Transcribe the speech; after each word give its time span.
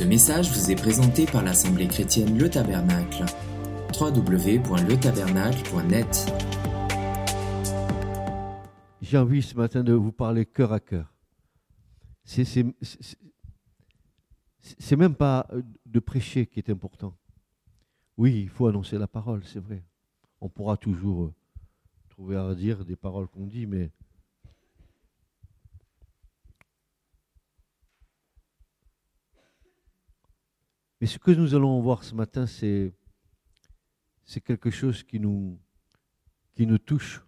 Ce 0.00 0.04
message 0.06 0.50
vous 0.50 0.70
est 0.70 0.76
présenté 0.76 1.26
par 1.26 1.44
l'Assemblée 1.44 1.86
chrétienne 1.86 2.38
Le 2.38 2.48
Tabernacle. 2.48 3.26
www.letabernacle.net 4.00 6.32
J'ai 9.02 9.18
envie 9.18 9.42
ce 9.42 9.54
matin 9.54 9.84
de 9.84 9.92
vous 9.92 10.10
parler 10.10 10.46
cœur 10.46 10.72
à 10.72 10.80
cœur. 10.80 11.12
C'est, 12.24 12.64
même 14.96 15.14
pas 15.14 15.46
de 15.84 16.00
prêcher 16.00 16.46
qui 16.46 16.60
est 16.60 16.70
important. 16.70 17.14
Oui, 18.16 18.40
il 18.40 18.48
faut 18.48 18.68
annoncer 18.68 18.96
la 18.96 19.06
parole, 19.06 19.44
c'est 19.44 19.60
vrai. 19.60 19.84
On 20.40 20.48
pourra 20.48 20.78
toujours 20.78 21.30
trouver 22.08 22.36
à 22.36 22.54
dire 22.54 22.86
des 22.86 22.96
paroles 22.96 23.28
qu'on 23.28 23.44
dit, 23.44 23.66
mais 23.66 23.90
Mais 31.00 31.06
ce 31.06 31.18
que 31.18 31.30
nous 31.30 31.54
allons 31.54 31.80
voir 31.80 32.04
ce 32.04 32.14
matin, 32.14 32.46
c'est, 32.46 32.92
c'est 34.24 34.42
quelque 34.42 34.70
chose 34.70 35.02
qui 35.02 35.18
nous, 35.18 35.58
qui 36.54 36.66
nous 36.66 36.78
touche 36.78 37.22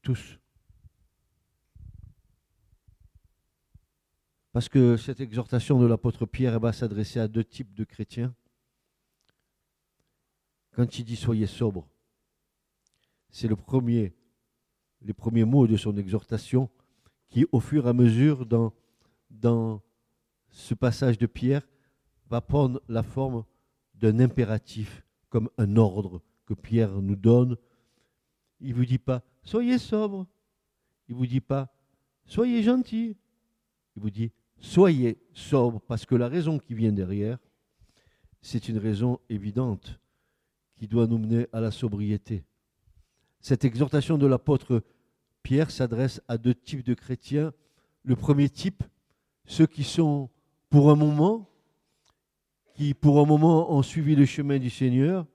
tous. 0.00 0.38
Parce 4.52 4.68
que 4.68 4.96
cette 4.96 5.20
exhortation 5.20 5.78
de 5.78 5.86
l'apôtre 5.86 6.26
Pierre 6.26 6.58
va 6.58 6.72
s'adresser 6.72 7.20
à 7.20 7.28
deux 7.28 7.44
types 7.44 7.74
de 7.74 7.84
chrétiens. 7.84 8.34
Quand 10.72 10.98
il 10.98 11.04
dit 11.04 11.16
soyez 11.16 11.46
sobres, 11.46 11.86
c'est 13.30 13.48
le 13.48 13.56
premier, 13.56 14.14
les 15.02 15.12
premiers 15.12 15.44
mots 15.44 15.66
de 15.66 15.76
son 15.76 15.96
exhortation 15.96 16.70
qui, 17.28 17.46
au 17.52 17.60
fur 17.60 17.86
et 17.86 17.90
à 17.90 17.92
mesure, 17.92 18.46
dans, 18.46 18.74
dans 19.30 19.82
ce 20.52 20.74
passage 20.74 21.18
de 21.18 21.26
Pierre, 21.26 21.66
va 22.30 22.40
prendre 22.40 22.80
la 22.88 23.02
forme 23.02 23.44
d'un 23.94 24.20
impératif, 24.20 25.04
comme 25.28 25.50
un 25.58 25.76
ordre 25.76 26.22
que 26.46 26.54
Pierre 26.54 27.02
nous 27.02 27.16
donne. 27.16 27.56
Il 28.60 28.70
ne 28.70 28.74
vous 28.74 28.86
dit 28.86 28.98
pas 28.98 29.22
soyez 29.42 29.78
sobre. 29.78 30.26
Il 31.08 31.14
ne 31.14 31.18
vous 31.18 31.26
dit 31.26 31.40
pas 31.40 31.74
soyez 32.24 32.62
gentil. 32.62 33.16
Il 33.96 34.02
vous 34.02 34.10
dit 34.10 34.30
soyez 34.58 35.18
sobre, 35.32 35.80
parce 35.80 36.06
que 36.06 36.14
la 36.14 36.28
raison 36.28 36.58
qui 36.58 36.74
vient 36.74 36.92
derrière, 36.92 37.38
c'est 38.40 38.68
une 38.68 38.78
raison 38.78 39.18
évidente 39.28 40.00
qui 40.76 40.88
doit 40.88 41.06
nous 41.06 41.18
mener 41.18 41.46
à 41.52 41.60
la 41.60 41.70
sobriété. 41.70 42.44
Cette 43.40 43.64
exhortation 43.64 44.18
de 44.18 44.26
l'apôtre 44.26 44.82
Pierre 45.42 45.70
s'adresse 45.70 46.20
à 46.28 46.38
deux 46.38 46.54
types 46.54 46.84
de 46.84 46.94
chrétiens. 46.94 47.52
Le 48.04 48.16
premier 48.16 48.48
type, 48.48 48.84
ceux 49.44 49.66
qui 49.66 49.84
sont 49.84 50.30
pour 50.72 50.90
un 50.90 50.96
moment, 50.96 51.50
qui 52.72 52.94
pour 52.94 53.20
un 53.20 53.26
moment 53.26 53.70
ont 53.74 53.82
suivi 53.82 54.16
le 54.16 54.24
chemin 54.24 54.58
du 54.58 54.70
Seigneur 54.70 55.26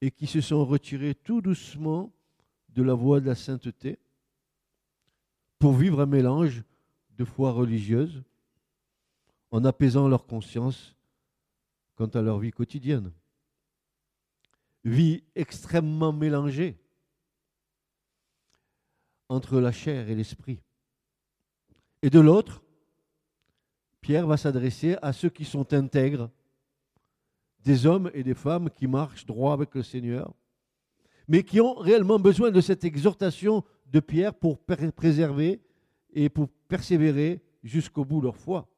et 0.00 0.12
qui 0.12 0.28
se 0.28 0.40
sont 0.40 0.64
retirés 0.64 1.16
tout 1.16 1.40
doucement 1.40 2.12
de 2.68 2.84
la 2.84 2.94
voie 2.94 3.18
de 3.18 3.26
la 3.26 3.34
sainteté 3.34 3.98
pour 5.58 5.72
vivre 5.72 6.00
un 6.00 6.06
mélange 6.06 6.62
de 7.18 7.24
foi 7.24 7.50
religieuse 7.50 8.22
en 9.50 9.64
apaisant 9.64 10.06
leur 10.06 10.26
conscience 10.26 10.94
quant 11.96 12.06
à 12.06 12.22
leur 12.22 12.38
vie 12.38 12.52
quotidienne. 12.52 13.10
Vie 14.84 15.24
extrêmement 15.34 16.12
mélangée 16.12 16.78
entre 19.28 19.58
la 19.58 19.72
chair 19.72 20.08
et 20.08 20.14
l'esprit. 20.14 20.60
Et 22.02 22.10
de 22.10 22.20
l'autre, 22.20 22.61
Pierre 24.02 24.26
va 24.26 24.36
s'adresser 24.36 24.96
à 25.00 25.12
ceux 25.12 25.30
qui 25.30 25.44
sont 25.44 25.72
intègres, 25.72 26.28
des 27.60 27.86
hommes 27.86 28.10
et 28.12 28.24
des 28.24 28.34
femmes 28.34 28.68
qui 28.68 28.88
marchent 28.88 29.24
droit 29.24 29.52
avec 29.54 29.74
le 29.74 29.84
Seigneur, 29.84 30.34
mais 31.28 31.44
qui 31.44 31.60
ont 31.60 31.74
réellement 31.74 32.18
besoin 32.18 32.50
de 32.50 32.60
cette 32.60 32.84
exhortation 32.84 33.64
de 33.86 34.00
Pierre 34.00 34.34
pour 34.34 34.58
pr- 34.68 34.90
préserver 34.90 35.62
et 36.12 36.28
pour 36.28 36.48
persévérer 36.68 37.40
jusqu'au 37.62 38.04
bout 38.04 38.20
leur 38.20 38.36
foi. 38.36 38.68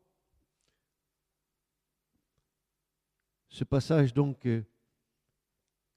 Ce 3.49 3.65
passage 3.65 4.13
donc 4.13 4.45
euh, 4.45 4.63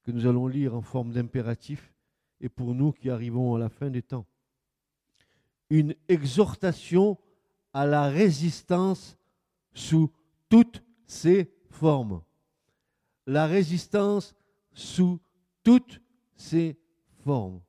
que 0.04 0.12
nous 0.12 0.26
allons 0.26 0.48
lire 0.48 0.74
en 0.74 0.82
forme 0.82 1.12
d'impératif 1.12 1.94
est 2.40 2.50
pour 2.50 2.74
nous 2.74 2.94
qui 2.94 3.10
arrivons 3.10 3.56
à 3.56 3.60
la 3.60 3.68
fin 3.68 3.90
des 3.90 4.04
temps. 4.04 4.26
Une 5.70 5.96
exhortation 6.08 7.18
à 7.74 7.86
la 7.86 8.08
résistance 8.08 9.17
sous 9.78 10.12
toutes 10.50 10.84
ses 11.06 11.54
formes. 11.70 12.24
La 13.26 13.46
résistance 13.46 14.36
sous 14.74 15.20
toutes 15.64 16.02
ses 16.36 16.80
formes. 17.24 17.62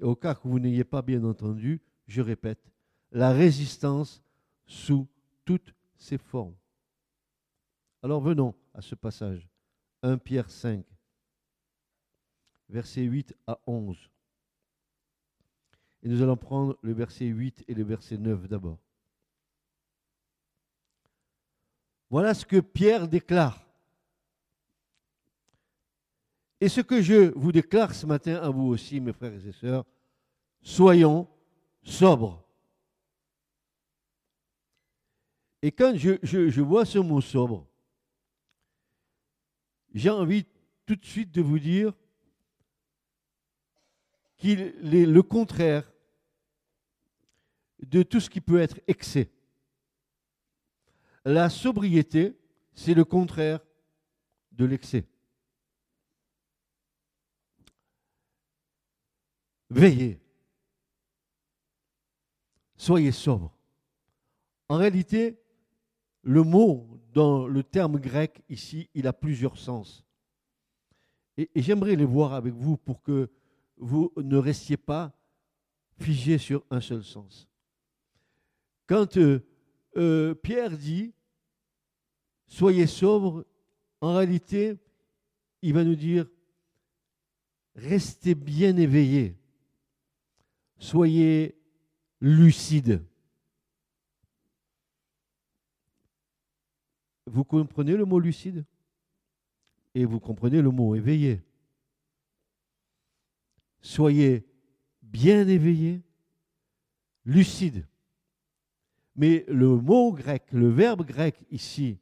Au 0.00 0.16
cas 0.16 0.34
que 0.34 0.48
vous 0.48 0.58
n'ayez 0.58 0.84
pas 0.84 1.02
bien 1.02 1.22
entendu, 1.24 1.80
je 2.06 2.22
répète, 2.22 2.72
la 3.10 3.32
résistance 3.32 4.22
sous 4.66 5.06
toutes 5.44 5.74
ses 5.96 6.18
formes. 6.18 6.56
Alors 8.02 8.20
venons 8.20 8.54
à 8.74 8.80
ce 8.80 8.94
passage. 8.94 9.48
1 10.02 10.18
Pierre 10.18 10.50
5, 10.50 10.84
versets 12.68 13.02
8 13.02 13.36
à 13.46 13.60
11. 13.66 13.96
Et 16.02 16.08
nous 16.08 16.22
allons 16.22 16.36
prendre 16.36 16.76
le 16.82 16.92
verset 16.92 17.26
8 17.26 17.64
et 17.68 17.74
le 17.74 17.84
verset 17.84 18.18
9 18.18 18.48
d'abord. 18.48 18.78
Voilà 22.12 22.34
ce 22.34 22.44
que 22.44 22.60
Pierre 22.60 23.08
déclare. 23.08 23.66
Et 26.60 26.68
ce 26.68 26.82
que 26.82 27.00
je 27.00 27.32
vous 27.34 27.52
déclare 27.52 27.94
ce 27.94 28.04
matin 28.04 28.34
à 28.34 28.50
vous 28.50 28.66
aussi, 28.66 29.00
mes 29.00 29.14
frères 29.14 29.32
et 29.32 29.52
sœurs, 29.52 29.86
soyons 30.60 31.26
sobres. 31.82 32.46
Et 35.62 35.72
quand 35.72 35.96
je, 35.96 36.60
vois 36.60 36.84
ce 36.84 36.98
mot 36.98 37.22
sobre, 37.22 37.66
j'ai 39.94 40.10
envie 40.10 40.44
tout 40.84 40.96
de 40.96 41.06
suite 41.06 41.32
de 41.32 41.40
vous 41.40 41.58
dire 41.58 41.94
qu'il 44.36 44.60
est 44.60 45.06
le 45.06 45.22
contraire 45.22 45.90
de 47.80 48.02
tout 48.02 48.20
ce 48.20 48.28
qui 48.28 48.42
peut 48.42 48.60
être 48.60 48.80
excès. 48.86 49.30
La 51.24 51.48
sobriété, 51.48 52.36
c'est 52.74 52.94
le 52.94 53.04
contraire 53.04 53.60
de 54.52 54.64
l'excès. 54.64 55.06
Veillez. 59.70 60.20
Soyez 62.76 63.12
sobre. 63.12 63.56
En 64.68 64.76
réalité, 64.76 65.38
le 66.22 66.42
mot 66.42 67.00
dans 67.12 67.46
le 67.46 67.62
terme 67.62 67.98
grec 67.98 68.42
ici, 68.48 68.88
il 68.94 69.06
a 69.06 69.12
plusieurs 69.12 69.58
sens. 69.58 70.04
Et, 71.36 71.50
j'aimerais 71.56 71.96
les 71.96 72.04
voir 72.04 72.34
avec 72.34 72.54
vous 72.54 72.76
pour 72.76 73.02
que 73.02 73.30
vous 73.76 74.12
ne 74.16 74.36
restiez 74.36 74.76
pas 74.76 75.16
figés 75.98 76.38
sur 76.38 76.64
un 76.70 76.80
seul 76.80 77.02
sens. 77.02 77.48
Quand 78.86 79.16
euh, 79.16 79.44
euh, 79.96 80.34
Pierre 80.34 80.76
dit 80.76 81.12
soyez 82.46 82.86
sobres, 82.86 83.44
en 84.00 84.14
réalité, 84.14 84.78
il 85.62 85.72
va 85.74 85.84
nous 85.84 85.94
dire 85.94 86.26
restez 87.74 88.34
bien 88.34 88.76
éveillés, 88.76 89.36
soyez 90.78 91.56
lucides. 92.20 93.02
Vous 97.26 97.44
comprenez 97.44 97.96
le 97.96 98.04
mot 98.04 98.18
lucide? 98.18 98.64
Et 99.94 100.04
vous 100.04 100.20
comprenez 100.20 100.60
le 100.60 100.70
mot 100.70 100.94
éveillé. 100.94 101.40
Soyez 103.80 104.46
bien 105.02 105.46
éveillés, 105.48 106.02
lucides. 107.24 107.86
Mais 109.14 109.44
le 109.48 109.76
mot 109.76 110.12
grec, 110.12 110.44
le 110.52 110.68
verbe 110.68 111.04
grec 111.04 111.36
ici, 111.50 111.98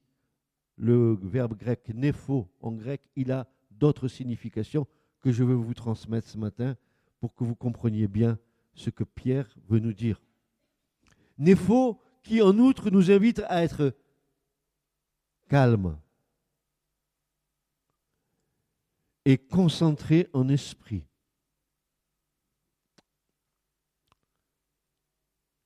le 0.76 1.18
verbe 1.22 1.56
grec 1.56 1.90
nepho 1.94 2.48
en 2.60 2.72
grec, 2.72 3.02
il 3.16 3.32
a 3.32 3.48
d'autres 3.70 4.08
significations 4.08 4.86
que 5.20 5.32
je 5.32 5.44
veux 5.44 5.54
vous 5.54 5.74
transmettre 5.74 6.28
ce 6.28 6.38
matin 6.38 6.76
pour 7.18 7.34
que 7.34 7.44
vous 7.44 7.54
compreniez 7.54 8.08
bien 8.08 8.38
ce 8.74 8.90
que 8.90 9.04
Pierre 9.04 9.48
veut 9.68 9.80
nous 9.80 9.92
dire. 9.92 10.22
Nepho 11.38 12.00
qui 12.22 12.42
en 12.42 12.56
outre 12.58 12.90
nous 12.90 13.10
invite 13.10 13.40
à 13.48 13.62
être 13.62 13.94
calme 15.48 15.98
et 19.24 19.36
concentré 19.36 20.28
en 20.32 20.48
esprit. 20.48 21.04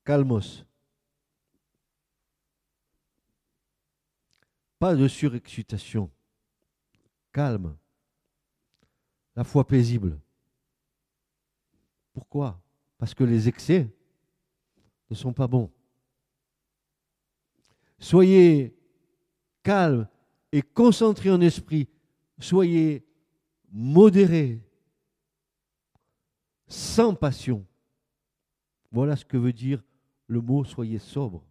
Calmos. 0.05 0.65
Pas 4.79 4.95
de 4.95 5.09
surexcitation. 5.09 6.11
Calme. 7.33 7.77
La 9.37 9.45
foi 9.45 9.67
paisible. 9.67 10.21
Pourquoi? 12.13 12.63
Parce 12.99 13.15
que 13.15 13.25
les 13.25 13.49
excès 13.49 13.89
ne 15.11 15.15
sont 15.15 15.33
pas 15.33 15.47
bons. 15.49 15.71
Soyez 17.99 18.77
calme 19.63 20.09
et 20.53 20.63
concentré 20.63 21.31
en 21.31 21.41
esprit. 21.41 21.89
Soyez 22.39 23.05
modéré, 23.71 24.61
sans 26.69 27.15
passion. 27.15 27.67
Voilà 28.93 29.17
ce 29.17 29.25
que 29.25 29.37
veut 29.37 29.53
dire 29.53 29.83
le 30.27 30.41
mot 30.41 30.65
soyez 30.65 30.99
sobre. 30.99 31.45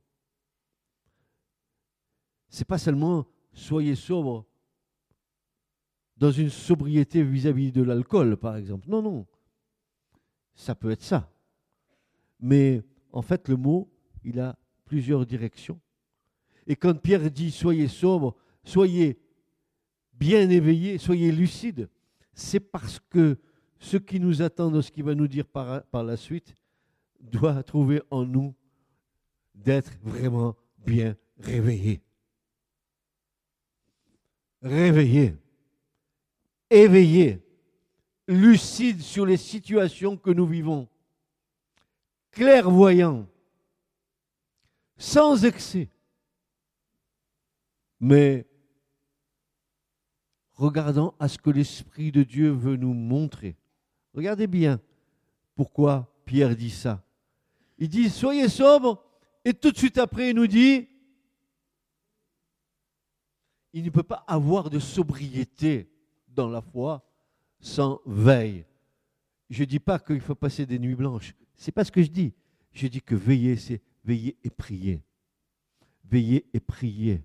C'est 2.54 2.66
pas 2.66 2.78
seulement 2.78 3.26
soyez 3.52 3.96
sobre 3.96 4.46
dans 6.18 6.30
une 6.30 6.52
sobriété 6.52 7.24
vis-à-vis 7.24 7.72
de 7.72 7.82
l'alcool, 7.82 8.38
par 8.38 8.58
exemple. 8.58 8.88
Non, 8.88 9.02
non. 9.02 9.26
Ça 10.54 10.76
peut 10.76 10.92
être 10.92 11.02
ça. 11.02 11.34
Mais 12.40 12.84
en 13.12 13.24
fait, 13.24 13.50
le 13.50 13.56
mot, 13.56 13.92
il 14.24 14.40
a 14.40 14.56
plusieurs 14.86 15.26
directions. 15.26 15.82
Et 16.68 16.76
quand 16.76 16.94
Pierre 16.94 17.32
dit 17.32 17.50
soyez 17.50 17.88
sobre, 17.88 18.36
soyez 18.64 19.20
bien 20.14 20.48
éveillés, 20.48 21.00
soyez 21.00 21.32
lucides, 21.32 21.90
c'est 22.36 22.60
parce 22.60 23.00
que 23.00 23.40
ce 23.80 23.98
qui 23.98 24.20
nous 24.20 24.44
attend 24.44 24.70
dans 24.70 24.84
ce 24.84 24.92
qu'il 24.92 25.06
va 25.06 25.16
nous 25.16 25.28
dire 25.28 25.48
par, 25.48 25.84
par 25.86 26.04
la 26.04 26.18
suite 26.18 26.54
doit 27.20 27.64
trouver 27.64 28.04
en 28.12 28.28
nous 28.28 28.54
d'être 29.56 29.98
vraiment 30.04 30.56
bien 30.78 31.18
réveillés. 31.40 32.04
Réveillés, 34.64 35.36
éveillés, 36.70 37.46
lucides 38.30 39.02
sur 39.02 39.26
les 39.26 39.36
situations 39.36 40.16
que 40.16 40.32
nous 40.32 40.46
vivons, 40.46 40.88
clairvoyants, 42.32 43.28
sans 44.98 45.44
excès, 45.44 45.90
mais 48.00 48.48
regardant 50.54 51.14
à 51.20 51.28
ce 51.28 51.38
que 51.38 51.50
l'Esprit 51.50 52.14
de 52.14 52.24
Dieu 52.24 52.50
veut 52.52 52.78
nous 52.78 52.94
montrer. 52.94 53.58
Regardez 54.14 54.48
bien 54.48 54.80
pourquoi 55.56 56.10
Pierre 56.26 56.56
dit 56.56 56.70
ça. 56.70 57.04
Il 57.80 57.90
dit, 57.90 58.10
soyez 58.10 58.48
sobres, 58.48 59.04
et 59.44 59.54
tout 59.54 59.72
de 59.72 59.78
suite 59.78 59.98
après, 59.98 60.30
il 60.30 60.36
nous 60.38 60.48
dit, 60.48 60.88
il 63.74 63.84
ne 63.84 63.90
peut 63.90 64.04
pas 64.04 64.24
avoir 64.28 64.70
de 64.70 64.80
sobriété 64.80 65.90
dans 66.28 66.48
la 66.48 66.62
foi 66.62 67.04
sans 67.60 68.00
veille. 68.06 68.66
Je 69.50 69.62
ne 69.62 69.66
dis 69.66 69.80
pas 69.80 70.00
qu'il 70.00 70.22
faut 70.22 70.36
passer 70.36 70.66
des 70.66 70.80
nuits 70.80 70.96
blanches. 70.96 71.36
Ce 71.56 71.68
n'est 71.68 71.74
pas 71.74 71.84
ce 71.84 71.92
que 71.92 72.02
je 72.02 72.10
dis. 72.10 72.34
Je 72.72 72.88
dis 72.88 73.02
que 73.02 73.16
veiller, 73.16 73.56
c'est 73.56 73.82
veiller 74.04 74.38
et 74.44 74.50
prier. 74.50 75.04
Veiller 76.06 76.46
et 76.54 76.60
prier. 76.60 77.24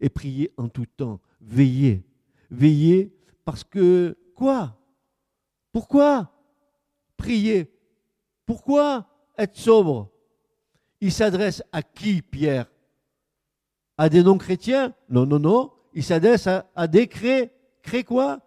Et 0.00 0.08
prier 0.08 0.52
en 0.56 0.68
tout 0.68 0.86
temps. 0.86 1.20
Veiller. 1.40 2.04
Veiller 2.50 3.12
parce 3.44 3.64
que 3.64 4.16
quoi? 4.34 4.76
Pourquoi? 5.72 6.32
Prier 7.16 7.70
Pourquoi 8.46 9.06
être 9.36 9.56
sobre? 9.56 10.10
Il 11.00 11.12
s'adresse 11.12 11.62
à 11.72 11.82
qui, 11.82 12.22
Pierre? 12.22 12.70
À 14.00 14.08
des 14.08 14.22
non-chrétiens 14.22 14.94
Non, 15.10 15.26
non, 15.26 15.38
non. 15.38 15.72
Il 15.92 16.02
s'adresse 16.02 16.46
à, 16.46 16.86
des 16.86 17.06
cré, 17.06 17.50
cré 17.82 18.02
quoi 18.02 18.40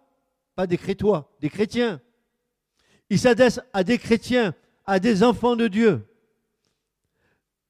Pas 0.56 0.66
des 0.66 0.76
crétois, 0.76 1.32
des 1.40 1.48
chrétiens. 1.48 2.00
Il 3.08 3.20
s'adresse 3.20 3.60
à 3.72 3.84
des 3.84 3.98
chrétiens, 3.98 4.52
à 4.84 4.98
des 4.98 5.22
enfants 5.22 5.54
de 5.54 5.68
Dieu. 5.68 6.04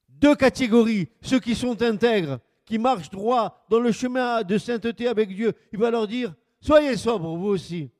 Deux 0.08 0.34
catégories, 0.34 1.10
ceux 1.20 1.40
qui 1.40 1.54
sont 1.54 1.82
intègres, 1.82 2.40
qui 2.64 2.78
marchent 2.78 3.10
droit 3.10 3.66
dans 3.68 3.80
le 3.80 3.92
chemin 3.92 4.42
de 4.44 4.56
sainteté 4.56 5.06
avec 5.06 5.28
Dieu. 5.28 5.52
Il 5.70 5.78
va 5.78 5.90
leur 5.90 6.06
dire, 6.06 6.34
soyez 6.62 6.96
sobres, 6.96 7.36
vous 7.36 7.48
aussi. 7.48 7.90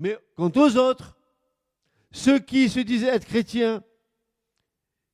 Mais 0.00 0.18
quant 0.34 0.50
aux 0.56 0.76
autres, 0.76 1.16
ceux 2.10 2.40
qui 2.40 2.68
se 2.68 2.80
disaient 2.80 3.14
être 3.14 3.26
chrétiens 3.26 3.80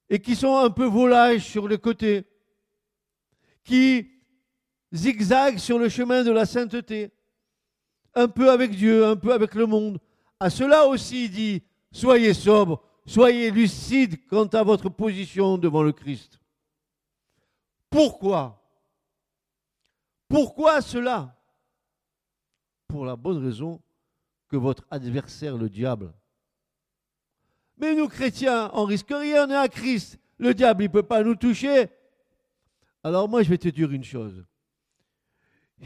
et 0.08 0.20
qui 0.20 0.34
sont 0.34 0.56
un 0.56 0.70
peu 0.70 0.86
volages 0.86 1.44
sur 1.44 1.68
les 1.68 1.76
côtés, 1.76 2.24
qui 3.68 4.10
zigzaguent 4.94 5.58
sur 5.58 5.78
le 5.78 5.90
chemin 5.90 6.24
de 6.24 6.30
la 6.30 6.46
sainteté, 6.46 7.12
un 8.14 8.26
peu 8.26 8.50
avec 8.50 8.70
Dieu, 8.70 9.04
un 9.04 9.16
peu 9.16 9.30
avec 9.34 9.54
le 9.54 9.66
monde, 9.66 9.98
à 10.40 10.48
cela 10.48 10.86
aussi 10.86 11.26
il 11.26 11.30
dit, 11.30 11.62
soyez 11.92 12.32
sobres, 12.32 12.82
soyez 13.04 13.50
lucides 13.50 14.26
quant 14.26 14.46
à 14.46 14.62
votre 14.62 14.88
position 14.88 15.58
devant 15.58 15.82
le 15.82 15.92
Christ. 15.92 16.40
Pourquoi? 17.90 18.58
Pourquoi 20.28 20.80
cela? 20.80 21.36
Pour 22.86 23.04
la 23.04 23.16
bonne 23.16 23.44
raison 23.44 23.82
que 24.48 24.56
votre 24.56 24.86
adversaire, 24.90 25.58
le 25.58 25.68
diable, 25.68 26.14
mais 27.76 27.94
nous 27.94 28.08
chrétiens, 28.08 28.70
on 28.72 28.84
risque 28.86 29.10
rien, 29.10 29.46
on 29.46 29.50
est 29.50 29.54
à 29.54 29.68
Christ. 29.68 30.18
Le 30.38 30.54
diable, 30.54 30.84
il 30.84 30.86
ne 30.86 30.92
peut 30.92 31.02
pas 31.02 31.22
nous 31.22 31.34
toucher. 31.34 31.88
Alors 33.02 33.28
moi, 33.28 33.42
je 33.42 33.48
vais 33.48 33.58
te 33.58 33.68
dire 33.68 33.90
une 33.92 34.04
chose. 34.04 34.44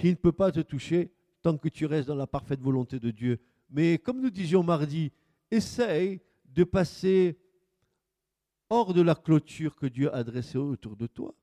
Il 0.03 0.11
ne 0.11 0.17
peut 0.17 0.33
pas 0.33 0.51
te 0.51 0.61
toucher 0.61 1.13
tant 1.43 1.57
que 1.59 1.69
tu 1.69 1.87
restes 1.87 2.09
dans 2.09 2.15
la 2.15 2.27
parfaite 2.27 2.61
volonté 2.61 2.99
de 2.99 3.11
Dieu. 3.11 3.41
Mais 3.71 3.99
comme 3.99 4.21
nous 4.21 4.31
disions 4.31 4.63
mardi, 4.63 5.13
essaye 5.51 6.21
de 6.45 6.65
passer 6.65 7.39
hors 8.71 8.95
de 8.95 9.03
la 9.03 9.15
clôture 9.15 9.77
que 9.77 9.87
Dieu 9.87 10.15
a 10.15 10.25
dressée 10.25 10.59
autour 10.59 10.97
de 10.97 11.07
toi. 11.07 11.35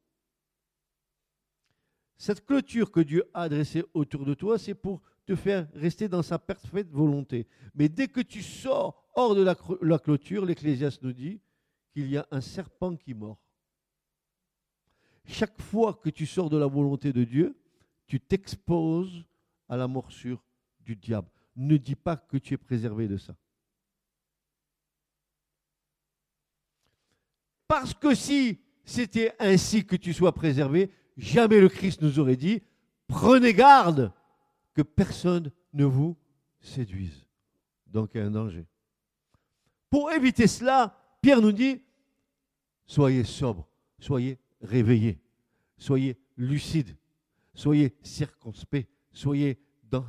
Cette 2.18 2.46
clôture 2.46 2.92
que 2.92 3.00
Dieu 3.00 3.30
a 3.34 3.48
dressée 3.48 3.84
autour 3.94 4.26
de 4.26 4.34
toi, 4.34 4.58
c'est 4.58 4.74
pour 4.74 5.02
te 5.26 5.36
faire 5.36 5.68
rester 5.74 6.10
dans 6.10 6.24
sa 6.24 6.40
parfaite 6.40 6.90
volonté. 6.90 7.48
Mais 7.76 7.88
dès 7.88 8.08
que 8.08 8.20
tu 8.20 8.42
sors 8.42 9.10
hors 9.16 9.36
de 9.36 9.44
la, 9.44 10.00
clôture, 10.00 10.46
l'Ecclésiaste 10.46 11.02
nous 11.04 11.14
dit 11.14 11.40
qu'il 11.94 12.10
y 12.10 12.18
a 12.18 12.28
un 12.32 12.42
serpent 12.42 12.96
qui 12.96 13.14
mord. 13.14 13.40
Chaque 15.32 15.62
fois 15.62 15.94
que 15.94 16.10
tu 16.10 16.26
sors 16.26 16.50
de 16.50 16.58
la 16.58 16.66
volonté 16.66 17.14
de 17.14 17.24
Dieu, 17.24 17.56
tu 18.08 18.20
t'exposes 18.20 19.26
à 19.68 19.78
la 19.78 19.88
morsure 19.88 20.44
du 20.80 20.96
diable. 20.96 21.30
Ne 21.56 21.78
dis 21.78 21.96
pas 21.96 22.18
que 22.18 22.38
tu 22.38 22.56
es 22.56 22.58
préservé 22.58 23.08
de 23.08 23.18
ça. 23.18 23.36
Parce 27.68 27.94
que 27.94 28.16
si 28.16 28.60
c'était 28.84 29.36
ainsi 29.38 29.86
que 29.86 29.96
tu 29.96 30.14
sois 30.14 30.34
préservé, 30.34 30.90
jamais 31.16 31.62
le 31.62 31.70
Christ 31.70 32.02
nous 32.02 32.18
aurait 32.18 32.36
dit, 32.36 32.64
prenez 33.08 33.54
garde 33.54 34.12
que 34.74 34.82
personne 34.82 35.52
ne 35.74 35.86
vous 35.86 36.18
séduise. 36.60 37.28
Donc 37.86 38.10
il 38.16 38.18
y 38.18 38.22
a 38.22 38.26
un 38.26 38.32
danger. 38.32 38.66
Pour 39.92 40.12
éviter 40.12 40.48
cela, 40.48 40.98
Pierre 41.22 41.42
nous 41.42 41.52
dit, 41.52 41.84
soyez 42.88 43.24
sobres, 43.24 43.68
soyez 44.00 44.40
réveillés, 44.62 45.20
soyez 45.78 46.18
lucides, 46.38 46.96
soyez 47.54 47.96
circonspects, 48.02 48.88
soyez 49.12 49.60
dans, 49.84 50.06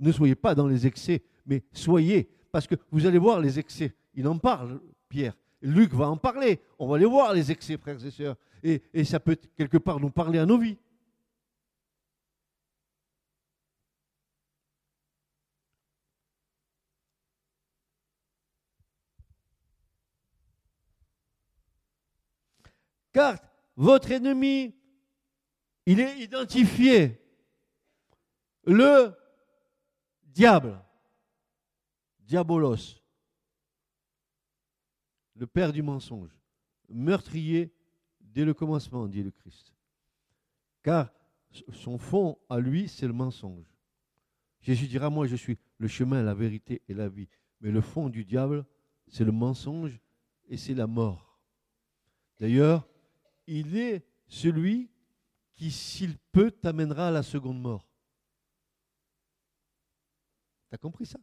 ne 0.00 0.12
soyez 0.12 0.34
pas 0.34 0.54
dans 0.54 0.66
les 0.66 0.86
excès, 0.86 1.22
mais 1.46 1.62
soyez, 1.72 2.28
parce 2.50 2.66
que 2.66 2.74
vous 2.90 3.06
allez 3.06 3.18
voir 3.18 3.40
les 3.40 3.58
excès. 3.58 3.94
Il 4.14 4.28
en 4.28 4.38
parle, 4.38 4.80
Pierre. 5.08 5.36
Luc 5.62 5.94
va 5.94 6.08
en 6.08 6.16
parler. 6.16 6.60
On 6.78 6.88
va 6.88 6.96
aller 6.96 7.06
voir 7.06 7.32
les 7.32 7.50
excès, 7.50 7.76
frères 7.76 8.04
et 8.04 8.10
sœurs. 8.10 8.36
Et, 8.62 8.82
et 8.92 9.04
ça 9.04 9.20
peut 9.20 9.36
quelque 9.56 9.78
part 9.78 10.00
nous 10.00 10.10
parler 10.10 10.38
à 10.38 10.46
nos 10.46 10.58
vies. 10.58 10.76
Car 23.12 23.38
votre 23.76 24.10
ennemi, 24.10 24.74
il 25.86 26.00
est 26.00 26.18
identifié. 26.20 27.18
Le 28.64 29.12
diable, 30.24 30.80
diabolos, 32.20 33.02
le 35.34 35.46
père 35.46 35.72
du 35.72 35.82
mensonge, 35.82 36.36
meurtrier 36.88 37.74
dès 38.20 38.44
le 38.44 38.54
commencement, 38.54 39.08
dit 39.08 39.22
le 39.22 39.30
Christ. 39.30 39.74
Car 40.82 41.12
son 41.72 41.98
fond 41.98 42.38
à 42.48 42.60
lui, 42.60 42.88
c'est 42.88 43.06
le 43.06 43.12
mensonge. 43.12 43.66
Jésus 44.60 44.86
dira, 44.86 45.10
moi 45.10 45.26
je 45.26 45.36
suis 45.36 45.58
le 45.78 45.88
chemin, 45.88 46.22
la 46.22 46.34
vérité 46.34 46.82
et 46.88 46.94
la 46.94 47.08
vie. 47.08 47.28
Mais 47.60 47.70
le 47.70 47.80
fond 47.80 48.08
du 48.08 48.24
diable, 48.24 48.64
c'est 49.08 49.24
le 49.24 49.32
mensonge 49.32 50.00
et 50.48 50.56
c'est 50.56 50.74
la 50.74 50.86
mort. 50.86 51.40
D'ailleurs, 52.38 52.88
il 53.46 53.76
est 53.76 54.04
celui 54.26 54.90
qui, 55.52 55.70
s'il 55.70 56.18
peut, 56.18 56.50
t'amènera 56.50 57.08
à 57.08 57.10
la 57.10 57.22
seconde 57.22 57.60
mort. 57.60 57.86
T'as 60.70 60.78
compris 60.78 61.06
ça? 61.06 61.18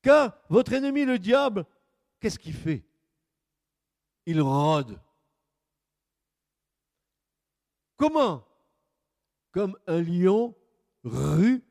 Car 0.00 0.38
votre 0.48 0.72
ennemi, 0.72 1.04
le 1.04 1.18
diable, 1.18 1.66
qu'est-ce 2.20 2.38
qu'il 2.38 2.54
fait? 2.54 2.86
Il 4.26 4.40
rôde. 4.40 5.00
Comment? 7.96 8.46
Comme 9.50 9.76
un 9.86 10.00
lion 10.00 10.54
rugissant. 11.02 11.64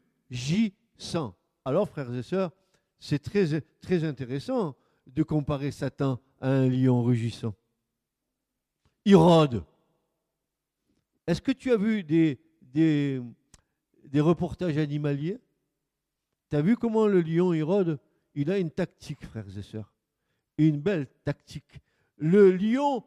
Alors, 1.64 1.88
frères 1.88 2.14
et 2.14 2.24
sœurs, 2.24 2.52
c'est 3.00 3.20
très, 3.20 3.62
très 3.82 4.04
intéressant 4.04 4.76
de 5.06 5.24
comparer 5.24 5.72
Satan 5.72 6.20
à 6.42 6.50
un 6.50 6.68
lion 6.68 7.04
rugissant. 7.04 7.54
Il 9.06 9.16
rôde. 9.16 9.64
Est-ce 11.26 11.42
que 11.42 11.52
tu 11.52 11.72
as 11.72 11.78
vu 11.78 12.04
des, 12.04 13.22
reportages 14.16 14.78
animaliers? 14.78 15.40
Tu 16.50 16.56
as 16.56 16.62
vu 16.62 16.78
comment 16.78 17.08
le 17.08 17.22
lion 17.22 17.54
il 17.54 17.64
rôde 17.64 18.00
Il 18.36 18.52
a 18.52 18.58
une 18.58 18.72
tactique, 18.72 19.26
frères 19.26 19.58
et 19.58 19.62
sœurs. 19.62 19.94
Une 20.58 20.80
belle 20.80 21.08
tactique. 21.24 21.82
Le 22.18 22.52
lion, 22.52 23.04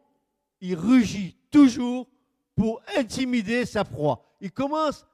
il 0.61 0.75
rugit 0.75 1.37
toujours 1.51 2.09
pour 2.55 2.83
intimider 2.97 3.65
sa 3.65 3.85
proie. 3.85 4.37
Il 4.41 4.53
commence 4.53 5.07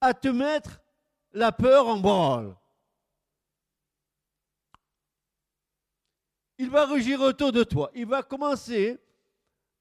à 0.00 0.14
te 0.14 0.28
mettre 0.28 0.80
la 1.32 1.52
peur 1.52 1.88
en 1.88 1.98
branle. 1.98 2.56
Il 6.64 6.70
va 6.70 6.86
rugir 6.86 7.20
autour 7.20 7.52
de 7.52 7.62
toi. 7.62 7.90
Il 7.94 8.06
va 8.06 8.22
commencer 8.22 8.98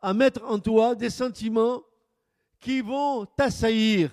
à 0.01 0.13
mettre 0.13 0.43
en 0.43 0.59
toi 0.59 0.95
des 0.95 1.09
sentiments 1.09 1.81
qui 2.59 2.81
vont 2.81 3.25
t'assaillir. 3.25 4.11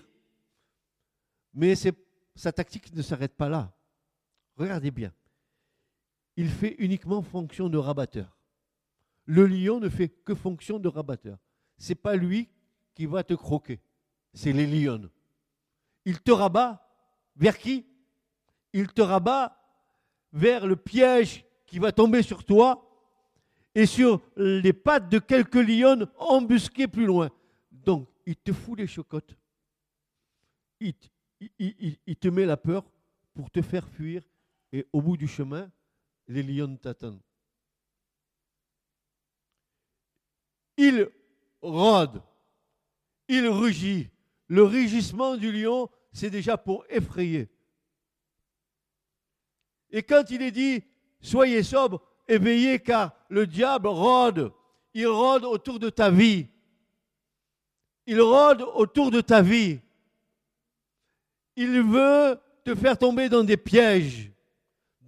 Mais 1.53 1.75
sa 1.75 2.53
tactique 2.53 2.95
ne 2.95 3.03
s'arrête 3.03 3.35
pas 3.35 3.49
là. 3.49 3.73
Regardez 4.57 4.93
bien. 4.93 5.13
Il 6.37 6.49
fait 6.49 6.77
uniquement 6.79 7.23
fonction 7.23 7.69
de 7.69 7.77
rabatteur. 7.77 8.39
Le 9.25 9.49
lion 9.49 9.81
ne 9.81 9.89
fait 9.89 10.09
que 10.09 10.37
fonction 10.37 10.79
de 10.79 10.87
rabatteur. 10.87 11.39
Ce 11.77 11.89
n'est 11.89 11.97
pas 11.97 12.15
lui 12.15 12.49
qui 12.95 13.07
va 13.07 13.25
te 13.25 13.35
croquer, 13.35 13.81
c'est 14.33 14.53
les 14.53 14.67
lions. 14.69 15.11
Il 16.05 16.21
te 16.21 16.31
rabat 16.31 16.89
vers 17.35 17.59
qui? 17.59 17.85
Il 18.73 18.87
te 18.93 19.03
rabat 19.03 19.61
vers 20.33 20.69
le 20.69 20.77
piège 20.77 21.45
qui 21.71 21.79
va 21.79 21.93
tomber 21.93 22.23
sur 22.23 22.45
toi 22.45 22.85
et 23.77 23.87
sur 23.87 24.21
les 24.37 24.73
pattes 24.73 25.09
de 25.09 25.21
quelques 25.21 25.55
lions 25.55 26.09
embusqués 26.19 26.89
plus 26.89 27.07
loin. 27.07 27.31
Donc, 27.71 28.09
il 28.27 28.37
te 28.37 28.53
fout 28.53 28.77
les 28.77 28.89
chocottes. 28.89 29.37
Il, 30.81 30.95
il, 31.59 32.17
te 32.17 32.29
met 32.29 32.45
la 32.45 32.57
peur 32.57 32.85
pour 33.35 33.51
te 33.51 33.63
faire 33.63 33.89
fuir. 33.89 34.23
Et 34.73 34.87
au 34.93 35.01
bout 35.01 35.17
du 35.17 35.29
chemin, 35.29 35.71
les 36.27 36.43
lions 36.43 36.77
t'attendent. 36.77 37.23
Il 40.77 41.09
rôde, 41.63 42.21
il 43.29 43.47
rugit. 43.47 44.09
Le 44.49 44.65
rugissement 44.65 45.37
du 45.37 45.53
lion, 45.53 45.89
c'est 46.13 46.31
déjà 46.31 46.59
pour 46.59 46.85
effrayer. 46.89 47.49
Et 49.91 50.03
quand 50.03 50.31
il 50.31 50.43
est 50.43 50.51
dit, 50.51 50.83
soyez 51.21 51.63
sobre, 51.63 52.03
éveillez, 52.29 52.79
car 52.79 53.13
le 53.29 53.47
diable 53.47 53.89
rôde. 53.89 54.53
Il 54.95 55.07
rôde 55.07 55.45
autour 55.45 55.79
de 55.79 55.91
ta 55.91 56.11
vie. 56.11 56.49
Il 58.07 58.21
rôde 58.21 58.63
autour 58.75 59.11
de 59.11 59.21
ta 59.21 59.41
vie. 59.41 59.81
Il 61.57 61.83
veut 61.83 62.39
te 62.65 62.75
faire 62.75 62.99
tomber 62.99 63.29
dans 63.29 63.45
des 63.45 63.57
pièges 63.57 64.31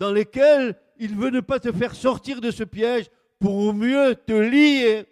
dans 0.02 0.10
lesquels 0.12 0.76
il 0.96 1.14
veut 1.14 1.30
ne 1.30 1.38
pas 1.38 1.60
te 1.60 1.70
faire 1.70 1.94
sortir 1.94 2.40
de 2.40 2.50
ce 2.50 2.64
piège 2.64 3.08
pour 3.38 3.72
mieux 3.72 4.16
te 4.16 4.32
lier. 4.32 5.06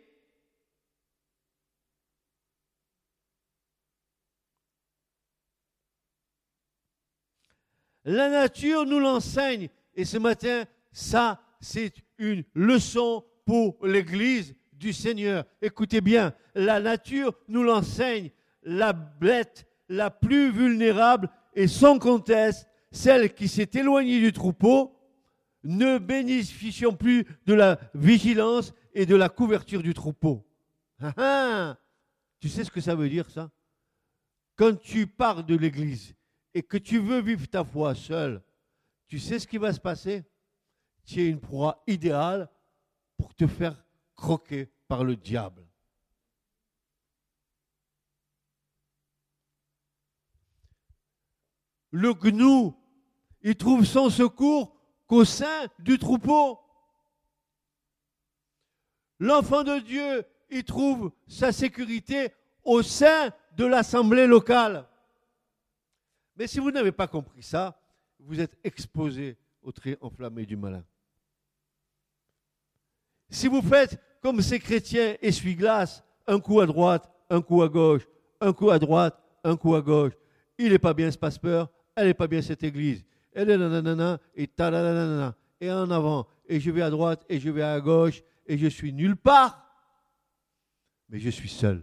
La 8.04 8.28
nature 8.28 8.84
nous 8.84 8.98
l'enseigne. 8.98 9.68
Et 9.94 10.04
ce 10.04 10.18
matin, 10.18 10.64
ça, 10.92 11.40
c'est 11.60 11.94
une 12.18 12.44
leçon 12.54 13.24
pour 13.44 13.84
l'Église 13.86 14.54
du 14.72 14.92
Seigneur. 14.92 15.44
Écoutez 15.60 16.00
bien, 16.00 16.34
la 16.54 16.80
nature 16.80 17.34
nous 17.48 17.62
l'enseigne. 17.62 18.30
La 18.62 18.92
bête 18.92 19.66
la 19.88 20.10
plus 20.10 20.50
vulnérable 20.50 21.30
et 21.54 21.66
sans 21.66 21.98
conteste 21.98 22.68
celle 22.92 23.34
qui 23.34 23.48
s'est 23.48 23.70
éloignée 23.74 24.20
du 24.20 24.32
troupeau, 24.32 24.96
ne 25.62 25.98
bénéficions 25.98 26.94
plus 26.94 27.26
de 27.46 27.54
la 27.54 27.78
vigilance 27.94 28.72
et 28.94 29.06
de 29.06 29.14
la 29.14 29.28
couverture 29.28 29.82
du 29.82 29.94
troupeau. 29.94 30.46
Ah, 31.00 31.14
ah. 31.16 31.78
tu 32.40 32.48
sais 32.48 32.64
ce 32.64 32.70
que 32.70 32.80
ça 32.80 32.94
veut 32.94 33.08
dire 33.08 33.30
ça? 33.30 33.50
Quand 34.56 34.78
tu 34.78 35.06
pars 35.06 35.44
de 35.44 35.56
l'Église 35.56 36.14
et 36.54 36.62
que 36.62 36.76
tu 36.76 36.98
veux 36.98 37.20
vivre 37.20 37.46
ta 37.46 37.64
foi 37.64 37.94
seul, 37.94 38.42
tu 39.06 39.18
sais 39.18 39.38
ce 39.38 39.46
qui 39.46 39.58
va 39.58 39.72
se 39.72 39.80
passer? 39.80 40.24
Tu 41.04 41.20
es 41.20 41.28
une 41.28 41.40
proie 41.40 41.82
idéale 41.86 42.48
pour 43.16 43.34
te 43.34 43.46
faire 43.46 43.82
croquer 44.14 44.70
par 44.88 45.04
le 45.04 45.16
diable. 45.16 45.66
Le 51.90 52.14
gnou, 52.14 52.76
il 53.42 53.56
trouve 53.56 53.84
son 53.84 54.10
secours 54.10 54.76
qu'au 55.06 55.24
sein 55.24 55.66
du 55.80 55.98
troupeau. 55.98 56.60
L'enfant 59.18 59.64
de 59.64 59.80
Dieu, 59.80 60.24
il 60.50 60.64
trouve 60.64 61.12
sa 61.26 61.52
sécurité 61.52 62.32
au 62.64 62.82
sein 62.82 63.30
de 63.56 63.64
l'assemblée 63.64 64.26
locale. 64.26 64.88
Mais 66.36 66.46
si 66.46 66.60
vous 66.60 66.70
n'avez 66.70 66.92
pas 66.92 67.08
compris 67.08 67.42
ça, 67.42 67.80
vous 68.18 68.40
êtes 68.40 68.58
exposé 68.64 69.36
au 69.62 69.72
trait 69.72 69.98
enflammé 70.00 70.46
du 70.46 70.56
malin. 70.56 70.84
Si 73.30 73.46
vous 73.46 73.62
faites 73.62 73.98
comme 74.20 74.42
ces 74.42 74.58
chrétiens 74.58 75.14
essuie-glace, 75.22 76.04
un 76.26 76.40
coup 76.40 76.60
à 76.60 76.66
droite, 76.66 77.08
un 77.30 77.40
coup 77.40 77.62
à 77.62 77.68
gauche, 77.68 78.02
un 78.40 78.52
coup 78.52 78.70
à 78.70 78.78
droite, 78.78 79.18
un 79.44 79.56
coup 79.56 79.74
à 79.74 79.80
gauche, 79.80 80.12
il 80.58 80.72
n'est 80.72 80.78
pas 80.78 80.92
bien 80.92 81.10
ce 81.10 81.16
passeport, 81.16 81.70
elle 81.94 82.08
n'est 82.08 82.14
pas 82.14 82.26
bien 82.26 82.42
cette 82.42 82.62
église, 82.62 83.04
elle 83.32 83.50
est 83.50 83.56
nanana, 83.56 84.18
et 84.34 84.46
ta 84.46 84.68
et 85.60 85.70
en 85.70 85.90
avant, 85.90 86.26
et 86.48 86.58
je 86.58 86.70
vais 86.70 86.82
à 86.82 86.90
droite, 86.90 87.24
et 87.28 87.38
je 87.38 87.50
vais 87.50 87.62
à 87.62 87.80
gauche, 87.80 88.22
et 88.46 88.58
je 88.58 88.66
suis 88.66 88.92
nulle 88.92 89.16
part, 89.16 89.64
mais 91.08 91.18
je 91.18 91.30
suis 91.30 91.48
seul. 91.48 91.82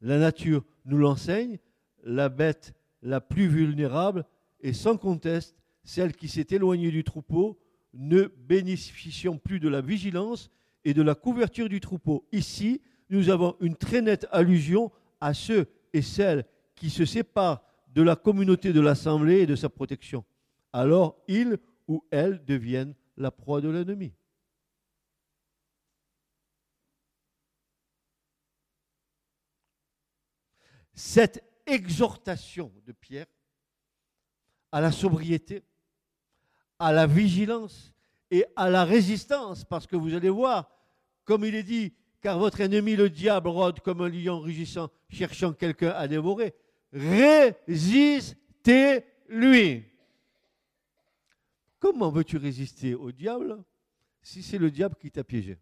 La 0.00 0.18
nature 0.18 0.64
nous 0.84 0.98
l'enseigne, 0.98 1.58
la 2.02 2.28
bête 2.28 2.74
la 3.02 3.20
plus 3.20 3.48
vulnérable 3.48 4.24
est 4.60 4.72
sans 4.72 4.96
conteste 4.96 5.56
celle 5.84 6.14
qui 6.14 6.28
s'est 6.28 6.46
éloignée 6.50 6.90
du 6.90 7.04
troupeau, 7.04 7.58
ne 7.94 8.24
bénéficiant 8.24 9.36
plus 9.36 9.60
de 9.60 9.68
la 9.68 9.80
vigilance 9.80 10.50
et 10.84 10.94
de 10.94 11.02
la 11.02 11.14
couverture 11.14 11.68
du 11.68 11.80
troupeau. 11.80 12.26
Ici, 12.32 12.80
nous 13.08 13.28
avons 13.28 13.56
une 13.60 13.76
très 13.76 14.00
nette 14.00 14.26
allusion 14.30 14.90
à 15.20 15.34
ceux 15.34 15.66
et 15.92 16.02
celles 16.02 16.44
qui 16.74 16.90
se 16.90 17.04
séparent 17.04 17.62
de 17.94 18.02
la 18.02 18.16
communauté 18.16 18.72
de 18.72 18.80
l'Assemblée 18.80 19.40
et 19.40 19.46
de 19.46 19.56
sa 19.56 19.68
protection. 19.68 20.24
Alors, 20.72 21.16
ils 21.26 21.58
ou 21.88 22.04
elles 22.10 22.44
deviennent 22.44 22.94
la 23.16 23.30
proie 23.30 23.60
de 23.60 23.68
l'ennemi. 23.68 24.12
Cette 30.94 31.44
exhortation 31.66 32.72
de 32.86 32.92
Pierre 32.92 33.26
à 34.72 34.80
la 34.80 34.92
sobriété, 34.92 35.62
à 36.78 36.92
la 36.92 37.06
vigilance 37.06 37.92
et 38.30 38.46
à 38.56 38.70
la 38.70 38.84
résistance, 38.84 39.64
parce 39.64 39.86
que 39.86 39.96
vous 39.96 40.14
allez 40.14 40.30
voir, 40.30 40.70
comme 41.24 41.44
il 41.44 41.54
est 41.54 41.62
dit, 41.62 41.92
car 42.20 42.38
votre 42.38 42.60
ennemi 42.60 42.96
le 42.96 43.10
diable 43.10 43.48
rôde 43.48 43.80
comme 43.80 44.02
un 44.02 44.08
lion 44.08 44.40
rugissant, 44.40 44.90
cherchant 45.08 45.52
quelqu'un 45.52 45.90
à 45.90 46.06
dévorer. 46.06 46.54
Résistez-lui. 46.92 49.84
Comment 51.78 52.10
veux-tu 52.10 52.36
résister 52.36 52.94
au 52.94 53.10
diable 53.10 53.64
si 54.22 54.42
c'est 54.42 54.58
le 54.58 54.70
diable 54.70 54.96
qui 55.00 55.10
t'a 55.10 55.24
piégé? 55.24 55.56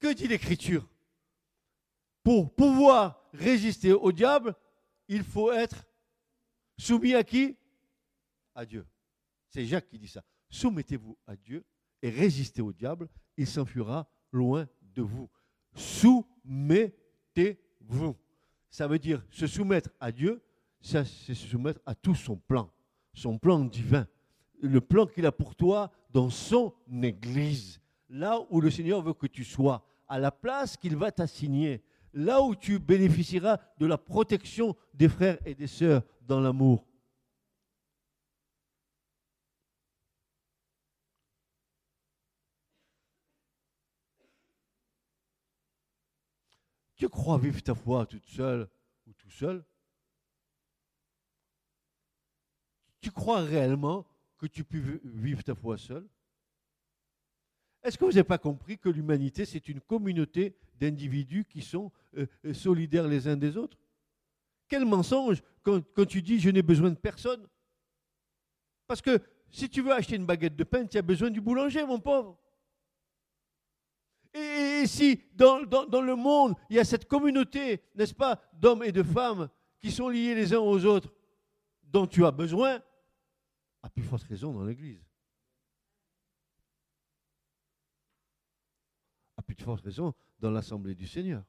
Que 0.00 0.12
dit 0.12 0.28
l'Écriture? 0.28 0.86
Pour 2.24 2.52
pouvoir 2.52 3.22
résister 3.32 3.92
au 3.92 4.10
diable, 4.10 4.56
il 5.06 5.22
faut 5.22 5.52
être 5.52 5.86
soumis 6.76 7.14
à 7.14 7.22
qui? 7.22 7.56
À 8.54 8.64
Dieu. 8.64 8.84
C'est 9.50 9.66
Jacques 9.66 9.88
qui 9.88 9.98
dit 9.98 10.08
ça. 10.08 10.24
Soumettez-vous 10.48 11.16
à 11.26 11.36
Dieu 11.36 11.64
et 12.02 12.08
résistez 12.08 12.62
au 12.62 12.72
diable, 12.72 13.08
il 13.36 13.46
s'enfuira 13.46 14.08
loin 14.32 14.66
de 14.80 15.02
vous. 15.02 15.28
Soumettez-vous. 15.74 16.96
Ça 18.70 18.88
veut 18.88 18.98
dire 18.98 19.22
se 19.30 19.46
soumettre 19.46 19.90
à 20.00 20.10
Dieu, 20.10 20.42
c'est 20.80 21.04
se 21.04 21.34
soumettre 21.34 21.80
à 21.86 21.94
tout 21.94 22.14
son 22.14 22.36
plan, 22.36 22.70
son 23.12 23.38
plan 23.38 23.60
divin, 23.60 24.08
le 24.60 24.80
plan 24.80 25.06
qu'il 25.06 25.26
a 25.26 25.32
pour 25.32 25.54
toi 25.54 25.92
dans 26.10 26.30
son 26.30 26.72
Église, 27.02 27.80
là 28.08 28.40
où 28.50 28.60
le 28.60 28.70
Seigneur 28.70 29.02
veut 29.02 29.14
que 29.14 29.26
tu 29.26 29.44
sois, 29.44 29.84
à 30.08 30.18
la 30.18 30.30
place 30.30 30.76
qu'il 30.76 30.96
va 30.96 31.12
t'assigner, 31.12 31.82
là 32.14 32.40
où 32.40 32.54
tu 32.54 32.78
bénéficieras 32.78 33.58
de 33.78 33.86
la 33.86 33.98
protection 33.98 34.76
des 34.94 35.08
frères 35.08 35.38
et 35.44 35.54
des 35.54 35.66
sœurs 35.66 36.02
dans 36.22 36.40
l'amour. 36.40 36.86
Tu 46.96 47.08
crois 47.08 47.38
vivre 47.38 47.60
ta 47.60 47.74
foi 47.74 48.06
toute 48.06 48.24
seule 48.24 48.68
ou 49.06 49.12
tout 49.12 49.30
seul? 49.30 49.64
Tu 53.00 53.10
crois 53.10 53.40
réellement 53.40 54.06
que 54.38 54.46
tu 54.46 54.64
peux 54.64 55.00
vivre 55.04 55.42
ta 55.42 55.54
foi 55.54 55.76
seul 55.76 56.08
Est-ce 57.84 57.98
que 57.98 58.04
vous 58.06 58.12
n'avez 58.12 58.24
pas 58.24 58.38
compris 58.38 58.78
que 58.78 58.88
l'humanité, 58.88 59.44
c'est 59.44 59.68
une 59.68 59.80
communauté 59.80 60.56
d'individus 60.80 61.44
qui 61.44 61.60
sont 61.60 61.92
euh, 62.16 62.26
euh, 62.46 62.54
solidaires 62.54 63.06
les 63.06 63.28
uns 63.28 63.36
des 63.36 63.58
autres? 63.58 63.78
Quel 64.68 64.86
mensonge 64.86 65.42
quand, 65.62 65.82
quand 65.94 66.06
tu 66.06 66.22
dis 66.22 66.40
je 66.40 66.48
n'ai 66.48 66.62
besoin 66.62 66.90
de 66.90 66.96
personne 66.96 67.46
Parce 68.86 69.02
que 69.02 69.20
si 69.50 69.68
tu 69.68 69.82
veux 69.82 69.92
acheter 69.92 70.16
une 70.16 70.24
baguette 70.24 70.56
de 70.56 70.64
pain, 70.64 70.86
tu 70.86 70.96
as 70.96 71.02
besoin 71.02 71.30
du 71.30 71.42
boulanger, 71.42 71.84
mon 71.84 72.00
pauvre. 72.00 72.38
Et 74.32 74.84
si 74.86 75.22
dans, 75.34 75.58
le 75.60 76.16
monde, 76.16 76.56
il 76.68 76.76
y 76.76 76.80
a 76.80 76.84
cette 76.84 77.06
communauté, 77.06 77.82
n'est-ce 77.94 78.14
pas, 78.14 78.42
d'hommes 78.54 78.82
et 78.82 78.90
de 78.90 79.02
femmes 79.02 79.48
qui 79.78 79.92
sont 79.92 80.08
liés 80.08 80.34
les 80.34 80.52
uns 80.54 80.58
aux 80.58 80.84
autres, 80.84 81.12
dont 81.84 82.06
tu 82.06 82.24
as 82.24 82.32
besoin, 82.32 82.82
à 83.82 83.90
plus 83.90 84.02
forte 84.02 84.24
raison 84.24 84.52
dans 84.52 84.64
l'Église. 84.64 85.04
Plus 89.54 89.64
forte 89.64 89.84
raison 89.84 90.14
dans 90.40 90.50
l'Assemblée 90.50 90.94
du 90.94 91.06
Seigneur. 91.06 91.44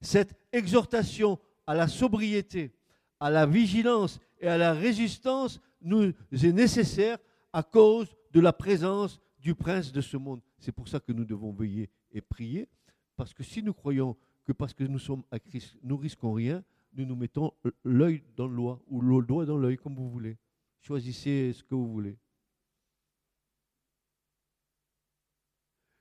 Cette 0.00 0.34
exhortation 0.50 1.38
à 1.66 1.74
la 1.74 1.86
sobriété, 1.86 2.72
à 3.20 3.30
la 3.30 3.46
vigilance 3.46 4.18
et 4.40 4.48
à 4.48 4.58
la 4.58 4.72
résistance 4.72 5.60
nous 5.80 6.12
est 6.32 6.52
nécessaire 6.52 7.18
à 7.52 7.62
cause 7.62 8.14
de 8.32 8.40
la 8.40 8.52
présence 8.52 9.20
du 9.38 9.54
prince 9.54 9.92
de 9.92 10.00
ce 10.00 10.16
monde. 10.16 10.40
C'est 10.58 10.72
pour 10.72 10.88
ça 10.88 10.98
que 10.98 11.12
nous 11.12 11.24
devons 11.24 11.52
veiller 11.52 11.90
et 12.10 12.20
prier, 12.20 12.68
parce 13.16 13.34
que 13.34 13.42
si 13.42 13.62
nous 13.62 13.74
croyons 13.74 14.16
que 14.44 14.52
parce 14.52 14.74
que 14.74 14.84
nous 14.84 14.98
sommes 14.98 15.24
à 15.30 15.38
Christ, 15.38 15.76
nous 15.82 15.96
risquons 15.96 16.32
rien, 16.32 16.64
nous 16.94 17.04
nous 17.04 17.16
mettons 17.16 17.52
l'œil 17.84 18.22
dans 18.36 18.48
l'oie 18.48 18.82
ou 18.88 19.00
le 19.00 19.24
doigt 19.24 19.44
dans 19.44 19.58
l'œil, 19.58 19.76
comme 19.76 19.94
vous 19.94 20.10
voulez. 20.10 20.36
Choisissez 20.80 21.52
ce 21.52 21.62
que 21.62 21.74
vous 21.74 21.90
voulez. 21.92 22.18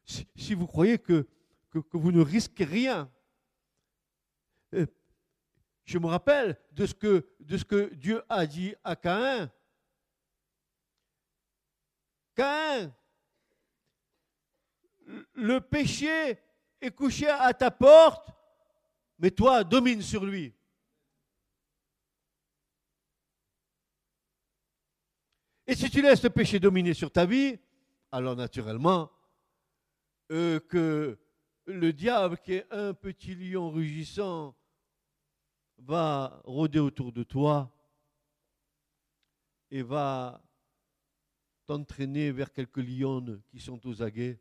Si, 0.05 0.53
vous 0.53 0.67
croyez 0.67 0.97
que, 0.97 1.27
vous 1.93 2.11
ne 2.11 2.21
risquez 2.21 2.65
rien, 2.65 3.09
euh, 4.73 4.85
je 5.85 5.97
me 5.97 6.07
rappelle 6.07 6.59
de 6.71 6.85
ce 6.85 6.93
que, 6.93 7.27
de 7.39 7.57
ce 7.57 7.65
que 7.65 7.93
Dieu 7.93 8.21
a 8.29 8.45
dit 8.45 8.75
à 8.83 8.95
Caïn 8.95 9.51
Caïn, 12.35 12.93
le 15.33 15.59
péché 15.59 16.39
est 16.79 16.91
couché 16.91 17.27
à 17.27 17.53
ta 17.53 17.71
porte, 17.71 18.29
mais 19.19 19.31
toi, 19.31 19.63
domine 19.63 20.01
sur 20.01 20.25
lui. 20.25 20.53
Et 25.67 25.75
si 25.75 25.89
tu 25.89 26.01
laisses 26.01 26.23
le 26.23 26.29
péché 26.29 26.59
dominer 26.59 26.93
sur 26.93 27.11
ta 27.11 27.25
vie, 27.25 27.59
alors 28.11 28.35
naturellement, 28.35 29.11
euh, 30.31 30.59
que 30.59 31.19
le 31.65 31.93
diable, 31.93 32.37
qui 32.37 32.53
est 32.53 32.67
un 32.71 32.93
petit 32.93 33.35
lion 33.35 33.69
rugissant, 33.69 34.55
va 35.77 36.41
rôder 36.45 36.79
autour 36.79 37.11
de 37.11 37.23
toi 37.23 37.71
et 39.71 39.81
va 39.81 40.41
t'entraîner 41.65 42.31
vers 42.31 42.51
quelques 42.51 42.77
lions 42.77 43.41
qui 43.49 43.59
sont 43.59 43.85
aux 43.87 44.01
aguets. 44.01 44.39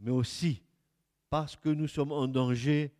Mais 0.00 0.10
aussi 0.10 0.62
parce 1.30 1.56
que 1.56 1.68
nous 1.68 1.88
sommes 1.88 2.12
en 2.12 2.26
danger 2.26 2.94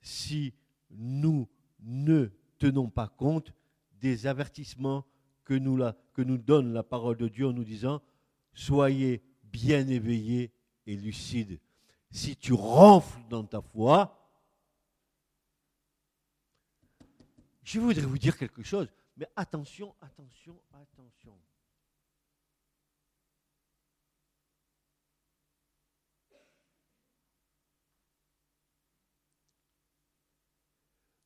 si 0.00 0.54
nous 0.90 1.48
ne 1.80 2.30
tenons 2.58 2.88
pas 2.88 3.08
compte 3.08 3.52
des 4.00 4.26
avertissements 4.26 5.04
que 5.44 5.54
nous, 5.54 5.78
que 6.12 6.22
nous 6.22 6.38
donne 6.38 6.72
la 6.72 6.82
parole 6.82 7.16
de 7.16 7.28
Dieu 7.28 7.46
en 7.46 7.52
nous 7.52 7.64
disant 7.64 8.02
Soyez 8.52 9.22
bien 9.44 9.86
éveillés 9.88 10.52
et 10.86 10.96
lucides. 10.96 11.60
Si 12.10 12.36
tu 12.36 12.52
ronfles 12.52 13.20
dans 13.28 13.44
ta 13.44 13.60
foi, 13.60 14.18
Je 17.68 17.80
voudrais 17.80 18.06
vous 18.06 18.16
dire 18.16 18.38
quelque 18.38 18.62
chose, 18.62 18.90
mais 19.14 19.28
attention, 19.36 19.94
attention, 20.00 20.58
attention. 20.72 21.38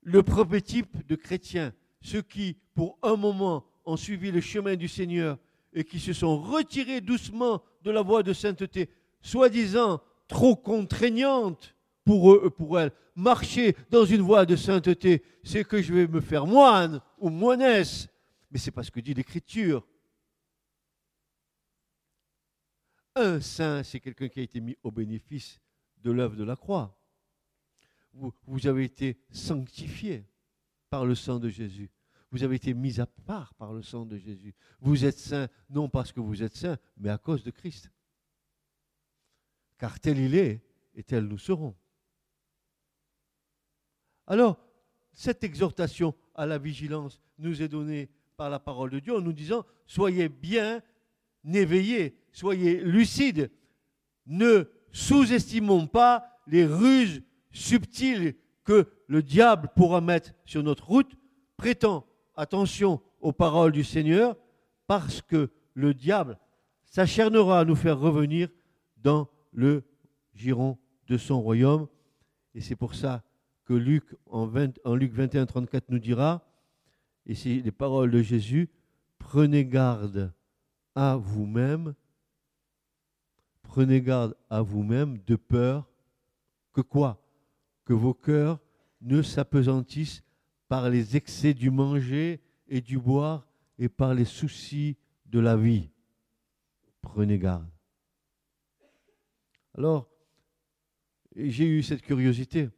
Le 0.02 0.22
prototype 0.22 1.06
de 1.06 1.14
chrétiens, 1.14 1.72
ceux 2.00 2.22
qui, 2.22 2.56
pour 2.74 2.98
un 3.02 3.16
moment, 3.16 3.64
ont 3.84 3.96
suivi 3.96 4.30
le 4.30 4.40
chemin 4.40 4.76
du 4.76 4.88
Seigneur 4.88 5.38
et 5.72 5.84
qui 5.84 6.00
se 6.00 6.12
sont 6.12 6.40
retirés 6.40 7.00
doucement 7.00 7.62
de 7.82 7.90
la 7.90 8.02
voie 8.02 8.22
de 8.22 8.32
sainteté, 8.32 8.90
soi-disant 9.20 10.00
trop 10.28 10.56
contraignante, 10.56 11.74
pour 12.04 12.32
eux, 12.32 12.50
pour 12.50 12.80
elles. 12.80 12.92
Marcher 13.14 13.76
dans 13.90 14.04
une 14.04 14.22
voie 14.22 14.46
de 14.46 14.56
sainteté, 14.56 15.22
c'est 15.44 15.64
que 15.64 15.80
je 15.80 15.92
vais 15.92 16.06
me 16.08 16.20
faire 16.20 16.46
moine 16.46 17.00
ou 17.18 17.28
moinesse. 17.28 18.08
Mais 18.50 18.58
c'est 18.58 18.70
pas 18.70 18.82
ce 18.82 18.90
que 18.90 19.00
dit 19.00 19.14
l'Écriture. 19.14 19.86
Un 23.14 23.40
saint, 23.40 23.82
c'est 23.82 24.00
quelqu'un 24.00 24.28
qui 24.28 24.40
a 24.40 24.42
été 24.42 24.60
mis 24.60 24.76
au 24.82 24.90
bénéfice 24.90 25.60
de 25.98 26.10
l'œuvre 26.10 26.36
de 26.36 26.44
la 26.44 26.56
croix. 26.56 26.98
Vous, 28.14 28.66
avez 28.66 28.84
été 28.84 29.18
sanctifié 29.30 30.26
par 30.90 31.06
le 31.06 31.14
sang 31.14 31.38
de 31.38 31.48
Jésus. 31.48 31.90
Vous 32.30 32.42
avez 32.42 32.56
été 32.56 32.74
mis 32.74 33.00
à 33.00 33.06
part 33.06 33.54
par 33.54 33.72
le 33.72 33.82
sang 33.82 34.04
de 34.04 34.16
Jésus. 34.16 34.54
Vous 34.80 35.04
êtes 35.04 35.18
saint 35.18 35.48
non 35.70 35.88
parce 35.88 36.12
que 36.12 36.20
vous 36.20 36.42
êtes 36.42 36.56
saint, 36.56 36.78
mais 36.96 37.10
à 37.10 37.18
cause 37.18 37.42
de 37.42 37.50
Christ. 37.50 37.90
Car 39.78 39.98
tel 39.98 40.18
il 40.18 40.34
est 40.34 40.62
et 40.94 41.02
tel 41.02 41.24
nous 41.24 41.38
serons. 41.38 41.74
Alors, 44.26 44.58
cette 45.12 45.44
exhortation 45.44 46.14
à 46.34 46.46
la 46.46 46.58
vigilance 46.58 47.20
nous 47.38 47.62
est 47.62 47.68
donnée 47.68 48.10
par 48.36 48.50
la 48.50 48.58
parole 48.58 48.90
de 48.90 49.00
Dieu 49.00 49.16
en 49.16 49.20
nous 49.20 49.32
disant, 49.32 49.64
soyez 49.86 50.28
bien 50.28 50.82
éveillés, 51.44 52.16
soyez 52.32 52.80
lucides, 52.80 53.50
ne 54.26 54.70
sous-estimons 54.92 55.86
pas 55.86 56.40
les 56.46 56.64
ruses 56.64 57.22
subtiles 57.52 58.34
que 58.64 58.88
le 59.06 59.22
diable 59.22 59.68
pourra 59.76 60.00
mettre 60.00 60.32
sur 60.44 60.62
notre 60.62 60.86
route, 60.86 61.12
prêtons 61.56 62.04
attention 62.34 63.00
aux 63.20 63.32
paroles 63.32 63.72
du 63.72 63.84
Seigneur, 63.84 64.36
parce 64.86 65.22
que 65.22 65.50
le 65.74 65.94
diable 65.94 66.38
s'acharnera 66.84 67.60
à 67.60 67.64
nous 67.64 67.74
faire 67.74 67.98
revenir 67.98 68.48
dans 68.96 69.28
le 69.52 69.84
giron 70.34 70.78
de 71.06 71.16
son 71.16 71.40
royaume. 71.40 71.88
Et 72.54 72.60
c'est 72.60 72.76
pour 72.76 72.94
ça 72.94 73.22
que 73.64 73.74
Luc, 73.74 74.04
en, 74.26 74.50
en 74.84 74.94
Luc 74.94 75.12
21, 75.12 75.46
34 75.46 75.88
nous 75.88 75.98
dira, 75.98 76.46
et 77.26 77.34
c'est 77.34 77.60
les 77.60 77.72
paroles 77.72 78.10
de 78.10 78.22
Jésus, 78.22 78.68
prenez 79.18 79.64
garde 79.64 80.32
à 80.94 81.16
vous-même, 81.16 81.94
prenez 83.62 84.00
garde 84.00 84.36
à 84.50 84.60
vous-même 84.62 85.18
de 85.26 85.36
peur 85.36 85.88
que 86.72 86.80
quoi? 86.80 87.21
Que 87.84 87.92
vos 87.92 88.14
cœurs 88.14 88.60
ne 89.00 89.22
s'apesantissent 89.22 90.22
par 90.68 90.88
les 90.88 91.16
excès 91.16 91.54
du 91.54 91.70
manger 91.70 92.40
et 92.68 92.80
du 92.80 92.98
boire 92.98 93.46
et 93.78 93.88
par 93.88 94.14
les 94.14 94.24
soucis 94.24 94.96
de 95.26 95.40
la 95.40 95.56
vie. 95.56 95.90
Prenez 97.00 97.38
garde. 97.38 97.68
Alors, 99.74 100.08
j'ai 101.34 101.66
eu 101.66 101.82
cette 101.82 102.02
curiosité 102.02 102.68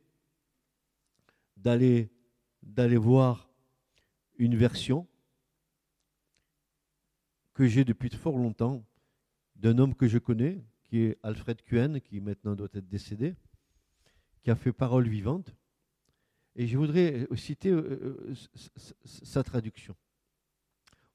d'aller 1.56 2.10
voir 2.96 3.50
une 4.36 4.56
version 4.56 5.06
que 7.52 7.66
j'ai 7.66 7.84
depuis 7.84 8.10
fort 8.10 8.38
longtemps 8.38 8.84
d'un 9.56 9.78
homme 9.78 9.94
que 9.94 10.08
je 10.08 10.18
connais, 10.18 10.64
qui 10.82 11.00
est 11.00 11.18
Alfred 11.22 11.62
Cuen, 11.62 12.00
qui 12.00 12.20
maintenant 12.20 12.54
doit 12.54 12.68
être 12.74 12.88
décédé, 12.88 13.34
qui 14.44 14.50
a 14.50 14.54
fait 14.54 14.72
Parole 14.72 15.08
vivante. 15.08 15.54
Et 16.54 16.68
je 16.68 16.78
voudrais 16.78 17.26
citer 17.34 17.70
euh, 17.70 18.16
euh, 18.28 18.34
sa 19.04 19.42
traduction. 19.42 19.96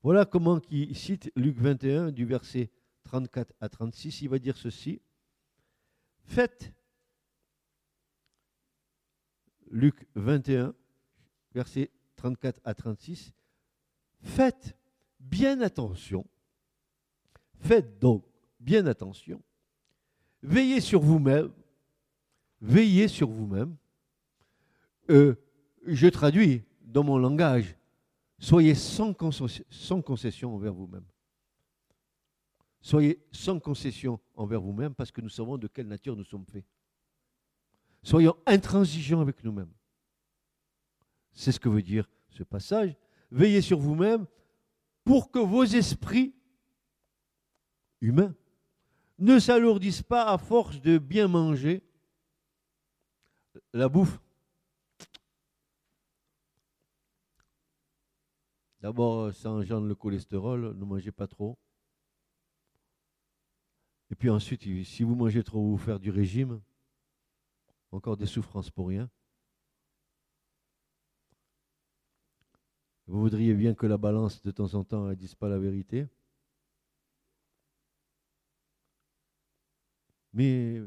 Voilà 0.03 0.25
comment 0.25 0.59
il 0.69 0.95
cite 0.95 1.31
Luc 1.35 1.57
21 1.57 2.11
du 2.11 2.25
verset 2.25 2.69
34 3.03 3.53
à 3.61 3.69
36. 3.69 4.21
Il 4.21 4.29
va 4.29 4.39
dire 4.39 4.57
ceci. 4.57 5.01
Faites, 6.23 6.73
Luc 9.71 10.07
21, 10.15 10.73
verset 11.53 11.91
34 12.17 12.59
à 12.63 12.73
36, 12.73 13.33
faites 14.21 14.75
bien 15.19 15.61
attention, 15.61 16.25
faites 17.59 17.99
donc 17.99 18.25
bien 18.59 18.85
attention, 18.87 19.41
veillez 20.43 20.81
sur 20.81 21.01
vous-même, 21.01 21.51
veillez 22.61 23.07
sur 23.07 23.29
vous-même. 23.29 23.75
Euh, 25.09 25.35
je 25.85 26.07
traduis 26.07 26.63
dans 26.81 27.03
mon 27.03 27.17
langage, 27.17 27.75
soyez 28.39 28.75
sans 28.75 29.13
concession, 29.13 30.55
envers 30.55 30.73
vous-même. 30.73 31.05
Soyez 32.81 33.21
sans 33.31 33.59
concession 33.59 34.19
envers 34.35 34.61
vous-même 34.61 34.93
parce 34.95 35.11
que 35.11 35.21
nous 35.21 35.29
savons 35.29 35.57
de 35.57 35.67
quelle 35.67 35.87
nature 35.87 36.15
nous 36.15 36.23
sommes 36.23 36.45
faits. 36.45 36.65
Soyons 38.01 38.35
intransigeants 38.45 39.19
avec 39.19 39.43
nous-mêmes. 39.43 39.71
C'est 41.33 41.51
ce 41.51 41.59
que 41.59 41.69
veut 41.69 41.81
dire 41.81 42.09
ce 42.29 42.43
passage. 42.43 42.95
Veillez 43.31 43.61
sur 43.61 43.79
vous-même 43.79 44.25
pour 45.03 45.31
que 45.31 45.39
vos 45.39 45.63
esprits 45.63 46.33
humains 48.01 48.33
ne 49.17 49.37
s'alourdissent 49.37 50.01
pas 50.01 50.31
à 50.31 50.37
force 50.37 50.81
de 50.81 50.97
bien 50.97 51.27
manger 51.27 51.83
la 53.73 53.89
bouffe. 53.89 54.19
D'abord, 58.81 59.33
ça 59.33 59.51
engendre 59.51 59.87
le 59.87 59.95
cholestérol, 59.95 60.73
ne 60.75 60.85
mangez 60.85 61.11
pas 61.11 61.27
trop. 61.27 61.57
Et 64.11 64.15
puis 64.15 64.29
ensuite, 64.29 64.63
si 64.85 65.03
vous 65.03 65.15
mangez 65.15 65.43
trop, 65.43 65.61
vous 65.61 65.77
faire 65.77 65.99
du 65.99 66.09
régime, 66.09 66.61
encore 67.91 68.17
des 68.17 68.25
souffrances 68.25 68.69
pour 68.69 68.87
rien. 68.87 69.09
Vous 73.07 73.19
voudriez 73.19 73.53
bien 73.53 73.73
que 73.73 73.87
la 73.87 73.97
balance 73.97 74.41
de 74.43 74.51
temps 74.51 74.73
en 74.75 74.83
temps 74.83 75.05
ne 75.05 75.15
dise 75.15 75.35
pas 75.35 75.49
la 75.49 75.57
vérité. 75.59 76.07
Mais 80.33 80.81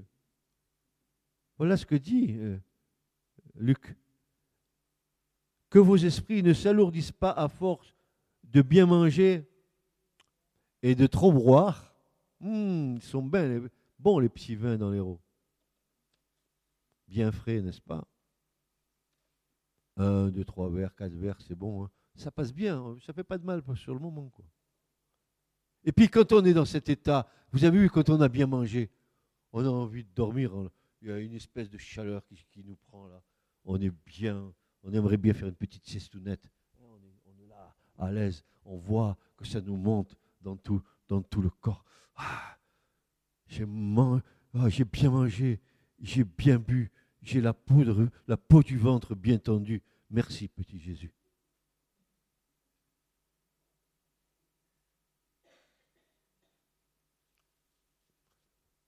voilà 1.62 1.77
ce 1.77 1.87
que 1.87 1.94
dit 1.94 2.35
euh, 2.38 2.59
Luc. 3.55 3.96
Que 5.70 5.79
vos 5.79 5.96
esprits 5.96 6.42
ne 6.42 6.55
s'alourdissent 6.55 7.12
pas 7.12 7.31
à 7.31 7.46
force 7.46 7.94
de 8.42 8.62
bien 8.62 8.85
manger 8.85 9.48
et 10.83 10.96
de 10.96 11.07
trop 11.07 11.31
boire. 11.31 11.94
Hmm, 12.40 12.96
ils 12.96 13.03
sont 13.03 13.22
bons 13.22 14.18
les 14.18 14.29
petits 14.29 14.57
vins 14.57 14.77
dans 14.77 14.90
les 14.90 14.98
roues. 14.98 15.20
Bien 17.07 17.31
frais, 17.31 17.61
n'est-ce 17.61 17.81
pas? 17.81 18.09
Un, 19.98 20.31
deux, 20.31 20.44
trois 20.44 20.68
verres, 20.68 20.96
quatre 20.96 21.14
verres, 21.14 21.40
c'est 21.42 21.55
bon. 21.55 21.85
Hein 21.85 21.90
ça 22.16 22.33
passe 22.33 22.53
bien, 22.53 22.77
hein. 22.77 22.98
ça 23.07 23.12
fait 23.12 23.22
pas 23.22 23.38
de 23.38 23.44
mal 23.44 23.62
sur 23.77 23.94
le 23.94 24.01
moment. 24.01 24.31
Quoi. 24.31 24.44
Et 25.85 25.92
puis 25.92 26.09
quand 26.09 26.33
on 26.33 26.44
est 26.44 26.55
dans 26.55 26.64
cet 26.64 26.88
état, 26.88 27.31
vous 27.53 27.64
avez 27.64 27.79
vu, 27.79 27.88
quand 27.88 28.11
on 28.11 28.20
a 28.20 28.29
bien 28.29 28.48
mangé, 28.48 28.90
on 29.53 29.64
a 29.64 29.68
envie 29.68 30.03
de 30.03 30.11
dormir, 30.12 30.53
hein. 30.57 30.68
Il 31.03 31.09
y 31.09 31.12
a 31.12 31.19
une 31.19 31.35
espèce 31.35 31.69
de 31.69 31.79
chaleur 31.79 32.25
qui, 32.25 32.65
nous 32.65 32.77
prend 32.77 33.09
là. 33.09 33.23
On 33.65 33.81
est 33.81 33.93
bien, 34.07 34.55
on 34.85 34.93
aimerait 34.93 35.17
bien 35.17 35.35
faire 35.35 35.49
une 35.49 35.55
petite 35.55 35.85
sieste-nette. 35.85 36.49
On 36.81 36.97
est, 37.03 37.47
là, 37.49 37.75
à 37.99 38.12
l'aise, 38.12 38.45
on 38.65 38.77
voit 38.77 39.19
que 39.37 39.45
ça 39.45 39.61
nous 39.61 39.77
monte 39.77 40.17
dans 40.41 40.57
tout, 40.57 40.81
dans 41.09 41.21
tout 41.21 41.43
le 41.43 41.51
corps. 41.51 41.85
Ah, 42.15 42.57
j'ai, 43.49 43.67
ah, 44.55 44.69
j'ai 44.69 44.85
bien 44.85 45.11
mangé, 45.11 45.61
j'ai 46.01 46.25
bien 46.25 46.59
bu, 46.59 46.93
j'ai 47.21 47.41
la 47.41 47.53
poudre, 47.53 48.09
la 48.29 48.37
peau 48.37 48.62
du 48.62 48.79
ventre 48.79 49.17
bien 49.17 49.38
tendue. 49.38 49.83
Merci, 50.09 50.49
petit 50.49 50.79
Jésus. 50.79 51.12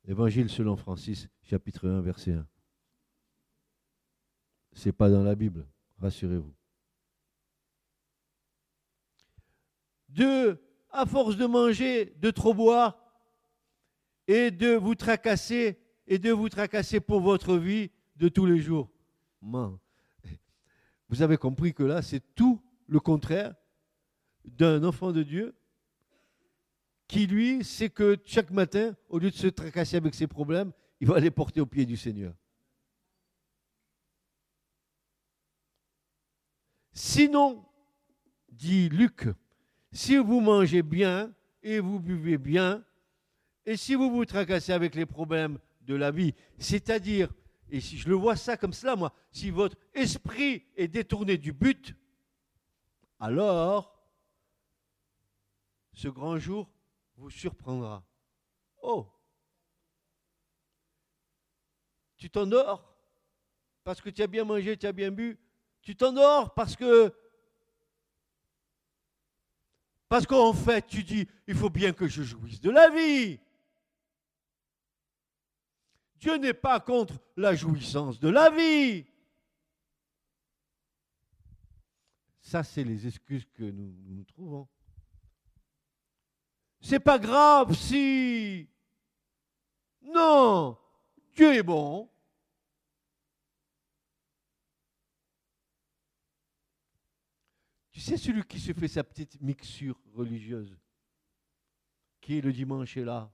Évangile 0.07 0.51
selon 0.51 0.77
Francis, 0.77 1.29
chapitre 1.43 1.89
1, 1.89 2.03
verset 2.03 2.33
1. 2.33 2.47
Ce 4.75 4.89
n'est 4.89 4.93
pas 4.93 5.09
dans 5.09 5.23
la 5.23 5.35
Bible, 5.35 5.67
rassurez-vous. 5.99 6.55
Deux, 10.11 10.61
à 10.91 11.07
force 11.07 11.37
de 11.37 11.47
manger, 11.47 12.15
de 12.19 12.31
trop 12.31 12.53
boire 12.53 12.99
et 14.27 14.51
de 14.51 14.75
vous 14.75 14.95
tracasser 14.95 15.79
et 16.07 16.19
de 16.19 16.31
vous 16.31 16.49
tracasser 16.49 17.01
pour 17.01 17.21
votre 17.21 17.57
vie 17.57 17.91
de 18.17 18.29
tous 18.29 18.47
les 18.47 18.61
jours. 18.61 18.91
Vous 21.09 21.23
avez 21.23 21.37
compris 21.39 21.73
que 21.73 21.83
là, 21.83 22.03
c'est 22.03 22.35
tout 22.35 22.63
le 22.87 23.01
contraire 23.01 23.55
d'un 24.45 24.85
enfant 24.85 25.13
de 25.13 25.23
Dieu 25.23 25.55
qui, 27.07 27.27
lui, 27.27 27.65
sait 27.65 27.91
que 27.91 28.19
chaque 28.25 28.51
matin, 28.51 28.97
au 29.09 29.19
lieu 29.19 29.31
de 29.31 29.37
se 29.37 29.47
tracasser 29.47 29.97
avec 29.97 30.15
ses 30.15 30.27
problèmes, 30.27 30.73
il 31.01 31.09
va 31.09 31.21
les 31.21 31.31
porter 31.31 31.61
aux 31.61 31.67
pieds 31.67 31.87
du 31.87 31.97
Seigneur. 31.97 32.35
Sinon, 36.93 37.65
dit 38.49 38.89
Luc, 38.89 39.29
si 39.93 40.17
vous 40.17 40.41
mangez 40.41 40.83
bien 40.83 41.35
et 41.63 41.81
vous 41.81 41.99
buvez 41.99 42.39
bien, 42.39 42.85
et 43.67 43.77
si 43.77 43.95
vous 43.95 44.11
vous 44.11 44.25
tracassez 44.25 44.73
avec 44.73 44.95
les 44.95 45.07
problèmes 45.07 45.59
de 45.83 45.95
la 45.95 46.11
vie, 46.11 46.35
c'est-à-dire, 46.59 47.33
et 47.69 47.81
si 47.81 47.99
je 47.99 48.09
le 48.09 48.15
vois 48.15 48.37
ça 48.37 48.57
comme 48.57 48.73
cela, 48.73 48.95
moi, 48.95 49.13
si 49.31 49.51
votre 49.51 49.77
esprit 49.93 50.65
est 50.77 50.89
détourné 50.89 51.37
du 51.37 51.53
but, 51.53 51.95
alors, 53.19 53.95
ce 55.93 56.09
grand 56.09 56.39
jour 56.39 56.71
vous 57.17 57.31
surprendra. 57.31 58.05
Oh 58.83 59.07
Tu 62.17 62.31
t'endors 62.31 62.95
parce 63.83 64.01
que 64.01 64.09
tu 64.09 64.23
as 64.23 64.27
bien 64.27 64.45
mangé, 64.45 64.77
tu 64.77 64.87
as 64.87 64.93
bien 64.93 65.11
bu. 65.11 65.39
Tu 65.83 65.95
t'endors 65.95 66.55
parce 66.55 66.75
que 66.75 67.13
parce 70.09 70.27
qu'en 70.27 70.53
fait, 70.53 70.87
tu 70.87 71.03
dis, 71.03 71.27
il 71.47 71.55
faut 71.55 71.71
bien 71.71 71.93
que 71.93 72.07
je 72.07 72.23
jouisse 72.23 72.61
de 72.61 72.71
la 72.71 72.89
vie. 72.89 73.41
Dieu 76.17 76.37
n'est 76.37 76.55
pas 76.55 76.81
contre 76.81 77.19
la 77.37 77.55
jouissance 77.55 78.19
de 78.21 78.29
la 78.29 78.49
vie. 78.51 79.05
Ça, 82.41 82.63
c'est 82.63 82.85
les 82.85 83.07
excuses 83.07 83.47
que 83.55 83.65
nous, 83.65 83.95
nous 84.05 84.25
trouvons. 84.25 84.69
C'est 86.85 87.01
pas 87.01 87.19
grave 87.19 87.75
si. 87.75 88.69
Non, 90.03 90.77
Dieu 91.35 91.55
est 91.55 91.63
bon. 91.63 92.11
Tu 97.91 98.01
sais, 98.01 98.19
celui 98.19 98.45
qui 98.45 98.61
se 98.61 98.75
fait 98.75 98.87
sa 98.87 99.03
petite 99.03 99.41
mixture 99.41 99.99
religieuse, 100.13 100.77
qui 102.21 102.43
le 102.43 102.53
dimanche 102.53 102.99
est 102.99 103.05
là, 103.05 103.33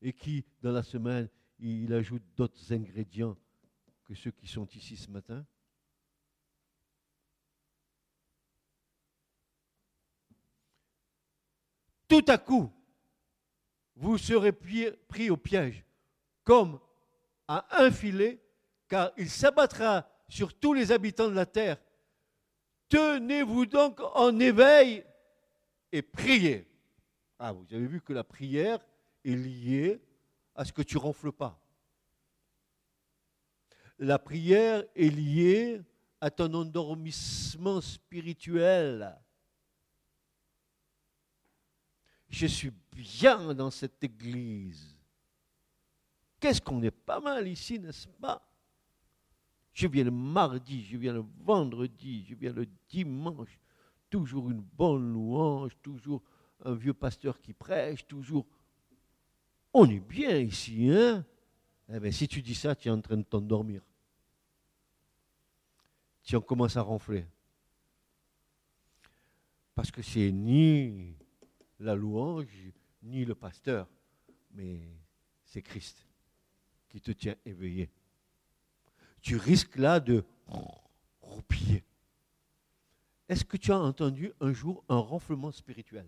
et 0.00 0.14
qui, 0.14 0.46
dans 0.62 0.72
la 0.72 0.82
semaine, 0.82 1.28
il 1.58 1.92
ajoute 1.92 2.22
d'autres 2.34 2.72
ingrédients 2.72 3.36
que 4.04 4.14
ceux 4.14 4.30
qui 4.30 4.46
sont 4.46 4.66
ici 4.68 4.96
ce 4.96 5.10
matin? 5.10 5.44
Tout 12.20 12.30
à 12.30 12.38
coup, 12.38 12.70
vous 13.96 14.18
serez 14.18 14.52
pris 14.52 15.30
au 15.30 15.36
piège, 15.36 15.84
comme 16.44 16.78
à 17.48 17.82
un 17.82 17.90
filet, 17.90 18.38
car 18.88 19.12
il 19.16 19.30
s'abattra 19.30 20.06
sur 20.28 20.52
tous 20.52 20.74
les 20.74 20.92
habitants 20.92 21.28
de 21.28 21.34
la 21.34 21.46
terre. 21.46 21.78
Tenez-vous 22.88 23.66
donc 23.66 24.00
en 24.14 24.38
éveil 24.38 25.04
et 25.92 26.02
priez. 26.02 26.66
Ah, 27.38 27.52
vous 27.52 27.66
avez 27.70 27.86
vu 27.86 28.00
que 28.00 28.12
la 28.12 28.24
prière 28.24 28.80
est 29.24 29.34
liée 29.34 30.02
à 30.54 30.64
ce 30.64 30.72
que 30.72 30.82
tu 30.82 30.98
ronfles 30.98 31.32
pas. 31.32 31.58
La 33.98 34.18
prière 34.18 34.84
est 34.94 35.08
liée 35.08 35.80
à 36.20 36.30
ton 36.30 36.52
endormissement 36.52 37.80
spirituel. 37.80 39.18
Je 42.30 42.46
suis 42.46 42.72
bien 42.92 43.52
dans 43.54 43.70
cette 43.70 44.02
église. 44.02 44.96
Qu'est-ce 46.38 46.60
qu'on 46.60 46.82
est 46.82 46.90
pas 46.90 47.20
mal 47.20 47.46
ici, 47.48 47.78
n'est-ce 47.78 48.08
pas? 48.08 48.46
Je 49.72 49.86
viens 49.86 50.04
le 50.04 50.10
mardi, 50.10 50.84
je 50.84 50.96
viens 50.96 51.12
le 51.12 51.24
vendredi, 51.44 52.24
je 52.24 52.34
viens 52.34 52.52
le 52.52 52.66
dimanche. 52.88 53.58
Toujours 54.08 54.50
une 54.50 54.60
bonne 54.60 55.12
louange, 55.12 55.72
toujours 55.82 56.22
un 56.64 56.74
vieux 56.74 56.94
pasteur 56.94 57.40
qui 57.40 57.52
prêche, 57.52 58.06
toujours. 58.06 58.46
On 59.72 59.88
est 59.88 60.00
bien 60.00 60.36
ici, 60.38 60.90
hein? 60.90 61.24
Eh 61.92 61.98
bien, 61.98 62.10
si 62.10 62.26
tu 62.28 62.40
dis 62.42 62.54
ça, 62.54 62.74
tu 62.74 62.88
es 62.88 62.90
en 62.90 63.00
train 63.00 63.16
de 63.16 63.22
t'endormir. 63.22 63.82
Tu 66.22 66.36
en 66.36 66.40
commences 66.40 66.76
à 66.76 66.82
ronfler. 66.82 67.26
Parce 69.74 69.90
que 69.90 70.02
c'est 70.02 70.30
ni 70.30 71.16
la 71.80 71.94
louange, 71.94 72.72
ni 73.02 73.24
le 73.24 73.34
pasteur, 73.34 73.88
mais 74.52 74.80
c'est 75.44 75.62
Christ 75.62 76.06
qui 76.88 77.00
te 77.00 77.10
tient 77.10 77.36
éveillé. 77.44 77.90
Tu 79.22 79.36
risques 79.36 79.76
là 79.76 80.00
de 80.00 80.24
roupiller. 81.20 81.84
Est-ce 83.28 83.44
que 83.44 83.56
tu 83.56 83.72
as 83.72 83.78
entendu 83.78 84.32
un 84.40 84.52
jour 84.52 84.84
un 84.88 84.98
ronflement 84.98 85.52
spirituel? 85.52 86.06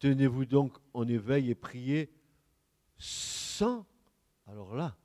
Tenez-vous 0.00 0.46
donc 0.46 0.76
en 0.94 1.06
éveil 1.06 1.50
et 1.50 1.54
priez 1.54 2.12
sans... 2.98 3.86
Alors 4.46 4.74
là, 4.74 4.96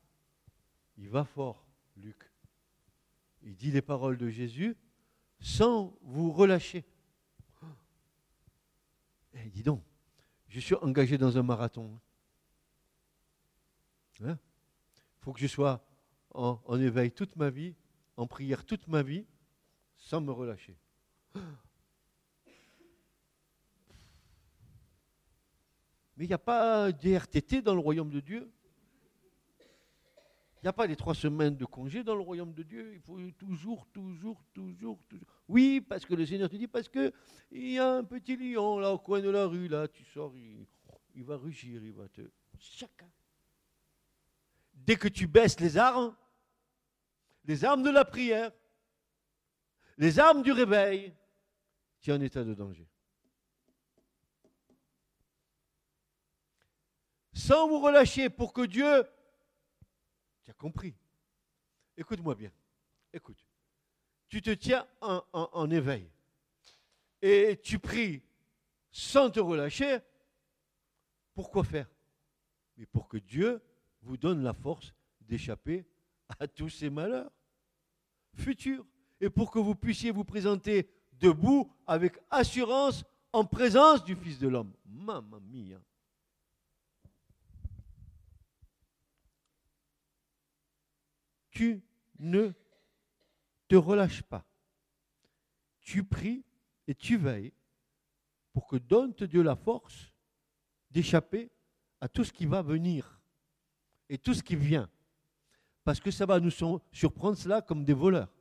il 0.98 1.10
va 1.10 1.24
fort, 1.24 1.68
Luc. 1.96 2.32
Il 3.44 3.56
dit 3.56 3.72
les 3.72 3.82
paroles 3.82 4.18
de 4.18 4.30
Jésus 4.30 4.76
sans 5.40 5.98
vous 6.02 6.32
relâcher. 6.32 6.86
Eh, 9.34 9.50
dis 9.50 9.64
donc, 9.64 9.84
je 10.48 10.60
suis 10.60 10.76
engagé 10.76 11.18
dans 11.18 11.38
un 11.38 11.44
marathon. 11.44 12.00
Il 14.20 14.28
hein? 14.28 14.40
Faut 15.20 15.32
que 15.32 15.40
je 15.40 15.48
sois 15.48 15.86
en 16.32 16.80
éveil 16.80 17.12
toute 17.12 17.36
ma 17.36 17.50
vie, 17.50 17.76
en 18.16 18.26
prière 18.26 18.66
toute 18.66 18.88
ma 18.88 19.04
vie, 19.04 19.26
sans 19.98 20.22
me 20.22 20.32
relâcher. 20.32 20.78
Mais 26.18 26.26
il 26.26 26.28
n'y 26.28 26.34
a 26.34 26.40
pas 26.40 26.92
d'RTT 26.92 27.62
dans 27.62 27.76
le 27.76 27.80
royaume 27.80 28.10
de 28.10 28.20
Dieu. 28.20 28.52
Il 30.58 30.66
n'y 30.66 30.70
a 30.70 30.74
pas 30.74 30.88
les 30.88 30.96
trois 30.96 31.14
semaines 31.14 31.56
de 31.56 31.66
congé 31.66 32.04
dans 32.04 32.16
le 32.16 32.22
royaume 32.22 32.54
de 32.54 32.64
Dieu. 32.64 32.94
Il 32.96 33.00
faut 33.00 33.20
toujours, 33.38 33.86
toujours, 33.94 34.44
toujours, 34.54 35.00
toujours. 35.08 35.28
Oui, 35.48 35.80
parce 35.80 36.04
que 36.04 36.16
le 36.16 36.26
Seigneur 36.26 36.50
te 36.50 36.56
dit, 36.56 36.68
parce 36.68 36.90
qu'il 36.90 37.12
y 37.52 37.78
a 37.78 37.94
un 37.94 38.04
petit 38.04 38.36
lion 38.36 38.80
là 38.80 38.92
au 38.92 38.98
coin 38.98 39.22
de 39.22 39.30
la 39.30 39.46
rue, 39.46 39.68
là, 39.68 39.88
tu 39.88 40.04
sors, 40.06 40.34
il, 40.36 41.24
va 41.24 41.38
rugir, 41.38 41.84
il 41.84 41.94
va 41.94 42.08
te. 42.10 42.22
Chacun. 42.60 43.10
Dès 44.74 44.96
que 44.96 45.08
tu 45.08 45.28
baisses 45.28 45.60
les 45.60 45.78
armes, 45.78 46.16
les 47.46 47.64
armes 47.64 47.84
de 47.84 47.92
la 47.92 48.04
prière, 48.04 48.52
les 50.00 50.18
armes 50.20 50.42
du 50.42 50.52
réveil, 50.52 51.14
tu 52.02 52.10
es 52.10 52.14
en 52.14 52.22
état 52.22 52.44
de 52.44 52.56
danger. 52.56 52.88
Sans 57.38 57.68
vous 57.68 57.80
relâcher 57.80 58.30
pour 58.30 58.52
que 58.52 58.66
Dieu... 58.66 59.06
Tu 60.44 60.52
as 60.52 60.54
compris. 60.56 60.96
Écoute-moi 61.96 62.34
bien. 62.36 62.52
Écoute. 63.14 63.46
Tu 64.28 64.42
te 64.42 64.50
tiens 64.50 64.86
en, 65.02 65.70
éveil 65.70 66.10
et 67.22 67.60
tu 67.64 67.80
pries 67.80 68.22
sans 68.92 69.30
te 69.30 69.40
relâcher. 69.40 70.00
Pourquoi 71.34 71.64
faire? 71.64 71.90
Mais 72.76 72.86
pour 72.86 73.08
que 73.08 73.18
Dieu 73.18 73.62
vous 74.02 74.18
donne 74.18 74.44
la 74.44 74.54
force 74.54 74.94
d'échapper 75.22 75.86
à 76.40 76.48
tous 76.48 76.70
ces 76.70 76.90
malheurs 76.90 77.32
futurs 78.34 78.86
et 79.22 79.30
pour 79.30 79.52
que 79.52 79.60
vous 79.60 79.76
puissiez 79.76 80.12
vous 80.12 80.26
présenter 80.26 80.90
debout 81.14 81.72
avec 81.86 82.20
assurance 82.30 83.06
en 83.32 83.46
présence 83.46 84.04
du 84.04 84.16
Fils 84.16 84.40
de 84.40 84.48
l'homme. 84.48 84.74
Mamma 84.86 85.40
mia. 85.40 85.80
Tu 91.58 91.82
ne 92.20 92.52
te 93.68 93.76
relâches 93.76 94.22
pas. 94.22 94.46
Tu 95.82 96.04
pries 96.04 96.44
et 96.88 96.94
tu 96.94 97.18
veilles 97.18 97.52
pour 98.54 98.68
que 98.68 98.76
donne-te 98.76 99.24
Dieu 99.24 99.42
la 99.42 99.56
force 99.56 100.14
d'échapper 100.92 101.50
à 102.00 102.08
tout 102.08 102.24
ce 102.24 102.32
qui 102.32 102.46
va 102.46 102.62
venir 102.62 103.20
et 104.08 104.20
tout 104.20 104.36
ce 104.36 104.44
qui 104.44 104.56
vient. 104.56 104.88
Parce 105.84 106.00
que 106.00 106.12
ça 106.12 106.28
va 106.28 106.40
nous 106.40 106.52
surprendre 106.92 107.38
cela 107.38 107.64
comme 107.64 107.84
des 107.84 107.94
voleurs. 107.94 108.32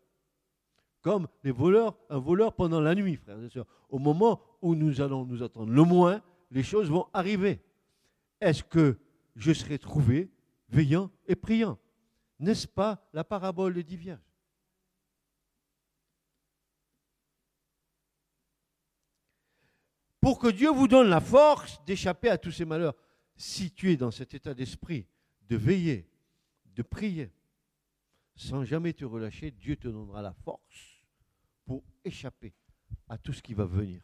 Comme 1.00 1.26
les 1.42 1.52
voleurs, 1.52 1.96
un 2.10 2.18
voleur 2.18 2.54
pendant 2.54 2.80
la 2.80 2.94
nuit, 2.94 3.16
frères 3.16 3.42
et 3.42 3.48
sœurs. 3.48 3.66
Au 3.88 3.98
moment 3.98 4.42
où 4.60 4.74
nous 4.74 5.00
allons 5.00 5.24
nous 5.24 5.42
attendre 5.42 5.72
le 5.72 5.82
moins, 5.84 6.22
les 6.50 6.62
choses 6.62 6.90
vont 6.90 7.06
arriver. 7.14 7.62
Est-ce 8.42 8.62
que 8.62 8.98
je 9.36 9.52
serai 9.54 9.78
trouvé 9.78 10.30
veillant 10.68 11.10
et 11.26 11.36
priant? 11.36 11.78
N'est-ce 12.38 12.66
pas 12.66 13.08
la 13.12 13.24
parabole 13.24 13.74
de 13.74 13.82
dix 13.82 13.96
vierges? 13.96 14.20
Pour 20.20 20.38
que 20.38 20.48
Dieu 20.48 20.70
vous 20.70 20.88
donne 20.88 21.08
la 21.08 21.20
force 21.20 21.82
d'échapper 21.84 22.28
à 22.28 22.38
tous 22.38 22.50
ces 22.50 22.64
malheurs, 22.64 22.96
si 23.36 23.70
tu 23.70 23.92
es 23.92 23.96
dans 23.96 24.10
cet 24.10 24.34
état 24.34 24.54
d'esprit, 24.54 25.06
de 25.42 25.56
veiller, 25.56 26.10
de 26.74 26.82
prier, 26.82 27.32
sans 28.34 28.64
jamais 28.64 28.92
te 28.92 29.04
relâcher, 29.04 29.50
Dieu 29.50 29.76
te 29.76 29.88
donnera 29.88 30.22
la 30.22 30.32
force 30.32 31.04
pour 31.64 31.84
échapper 32.04 32.54
à 33.08 33.18
tout 33.18 33.32
ce 33.32 33.42
qui 33.42 33.54
va 33.54 33.64
venir. 33.64 34.02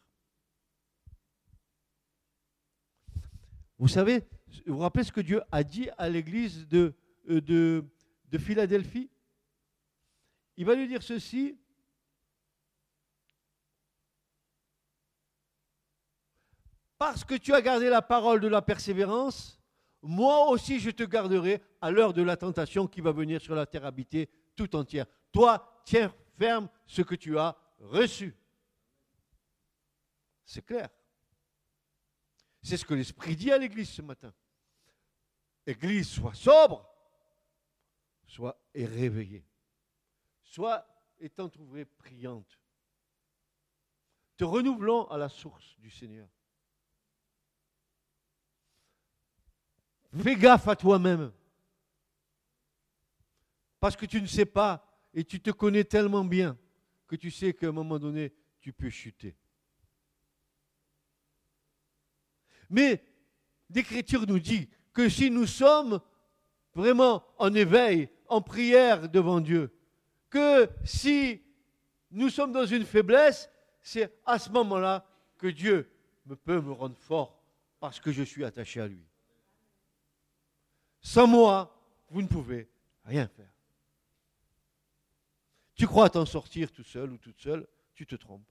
Vous 3.78 3.88
savez, 3.88 4.20
vous 4.66 4.74
vous 4.74 4.78
rappelez 4.78 5.04
ce 5.04 5.10
que 5.12 5.20
Dieu 5.20 5.42
a 5.50 5.64
dit 5.64 5.88
à 5.98 6.08
l'église 6.08 6.68
de, 6.68 6.94
euh, 7.28 7.40
de, 7.40 7.84
de 8.32 8.38
Philadelphie, 8.38 9.10
il 10.56 10.64
va 10.64 10.74
lui 10.74 10.88
dire 10.88 11.02
ceci. 11.02 11.58
Parce 16.96 17.24
que 17.24 17.34
tu 17.34 17.52
as 17.52 17.60
gardé 17.60 17.88
la 17.88 18.00
parole 18.00 18.40
de 18.40 18.48
la 18.48 18.62
persévérance, 18.62 19.60
moi 20.00 20.48
aussi 20.48 20.80
je 20.80 20.90
te 20.90 21.02
garderai 21.02 21.62
à 21.80 21.90
l'heure 21.90 22.14
de 22.14 22.22
la 22.22 22.36
tentation 22.36 22.86
qui 22.86 23.02
va 23.02 23.12
venir 23.12 23.40
sur 23.40 23.54
la 23.54 23.66
terre 23.66 23.84
habitée 23.84 24.30
tout 24.56 24.74
entière. 24.76 25.06
Toi, 25.30 25.82
tiens 25.84 26.14
ferme 26.38 26.70
ce 26.86 27.02
que 27.02 27.14
tu 27.14 27.38
as 27.38 27.56
reçu. 27.78 28.34
C'est 30.44 30.64
clair. 30.64 30.88
C'est 32.62 32.76
ce 32.76 32.84
que 32.84 32.94
l'Esprit 32.94 33.36
dit 33.36 33.52
à 33.52 33.58
l'Église 33.58 33.90
ce 33.90 34.02
matin. 34.02 34.32
Église, 35.66 36.08
sois 36.08 36.34
sobre, 36.34 36.91
soit 38.32 38.58
est 38.72 38.86
réveillée, 38.86 39.44
soit 40.42 40.86
est 41.18 41.38
entr'ouvrée 41.38 41.84
priante. 41.84 42.58
Te 44.38 44.44
renouvelons 44.44 45.06
à 45.10 45.18
la 45.18 45.28
source 45.28 45.78
du 45.78 45.90
Seigneur. 45.90 46.26
Fais 50.22 50.34
gaffe 50.34 50.66
à 50.66 50.74
toi-même. 50.74 51.30
Parce 53.78 53.96
que 53.96 54.06
tu 54.06 54.22
ne 54.22 54.26
sais 54.26 54.46
pas 54.46 54.82
et 55.12 55.24
tu 55.24 55.38
te 55.38 55.50
connais 55.50 55.84
tellement 55.84 56.24
bien 56.24 56.58
que 57.06 57.16
tu 57.16 57.30
sais 57.30 57.52
qu'à 57.52 57.68
un 57.68 57.72
moment 57.72 57.98
donné, 57.98 58.32
tu 58.60 58.72
peux 58.72 58.88
chuter. 58.88 59.36
Mais 62.70 63.04
l'Écriture 63.68 64.26
nous 64.26 64.38
dit 64.38 64.70
que 64.94 65.10
si 65.10 65.30
nous 65.30 65.46
sommes 65.46 66.00
vraiment 66.74 67.22
en 67.38 67.52
éveil, 67.54 68.08
en 68.28 68.40
prière 68.40 69.08
devant 69.08 69.40
Dieu. 69.40 69.72
Que 70.30 70.68
si 70.84 71.42
nous 72.10 72.28
sommes 72.28 72.52
dans 72.52 72.66
une 72.66 72.84
faiblesse, 72.84 73.50
c'est 73.82 74.12
à 74.24 74.38
ce 74.38 74.50
moment-là 74.50 75.06
que 75.38 75.48
Dieu 75.48 75.90
peut 76.44 76.60
me 76.60 76.72
rendre 76.72 76.96
fort 76.96 77.42
parce 77.80 78.00
que 78.00 78.12
je 78.12 78.22
suis 78.22 78.44
attaché 78.44 78.80
à 78.80 78.86
lui. 78.86 79.04
Sans 81.00 81.26
moi, 81.26 81.76
vous 82.10 82.22
ne 82.22 82.28
pouvez 82.28 82.70
rien 83.04 83.26
faire. 83.26 83.52
Tu 85.74 85.86
crois 85.86 86.08
t'en 86.10 86.26
sortir 86.26 86.70
tout 86.70 86.84
seul 86.84 87.10
ou 87.10 87.18
toute 87.18 87.40
seule, 87.40 87.66
tu 87.94 88.06
te 88.06 88.14
trompes. 88.14 88.46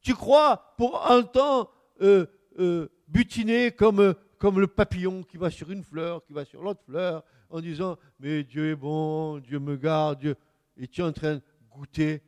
Tu 0.00 0.14
crois 0.14 0.74
pour 0.78 1.10
un 1.10 1.22
temps 1.22 1.70
euh, 2.00 2.26
euh, 2.58 2.88
butiner 3.08 3.74
euh, 3.80 4.14
comme 4.38 4.60
le 4.60 4.66
papillon 4.66 5.22
qui 5.22 5.36
va 5.36 5.50
sur 5.50 5.70
une 5.70 5.82
fleur, 5.82 6.24
qui 6.24 6.32
va 6.32 6.44
sur 6.44 6.62
l'autre 6.62 6.82
fleur, 6.84 7.24
en 7.54 7.60
disant 7.60 7.96
Mais 8.18 8.42
Dieu 8.42 8.72
est 8.72 8.76
bon, 8.76 9.38
Dieu 9.38 9.60
me 9.60 9.76
garde, 9.76 10.18
Dieu. 10.18 10.34
Et 10.76 10.88
tu 10.88 11.00
es 11.00 11.04
en 11.04 11.12
train 11.12 11.36
de 11.36 11.42
goûter 11.70 12.20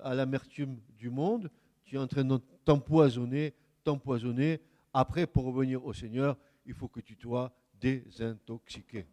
à 0.00 0.14
l'amertume 0.14 0.78
du 0.96 1.10
monde, 1.10 1.50
tu 1.84 1.96
es 1.96 1.98
en 1.98 2.06
train 2.06 2.24
de 2.24 2.38
t'empoisonner, 2.64 3.54
t'empoisonner. 3.82 4.60
Après, 4.92 5.26
pour 5.26 5.46
revenir 5.46 5.84
au 5.84 5.92
Seigneur, 5.92 6.36
il 6.64 6.74
faut 6.74 6.86
que 6.86 7.00
tu 7.00 7.16
sois 7.20 7.52
désintoxiqué. 7.74 9.06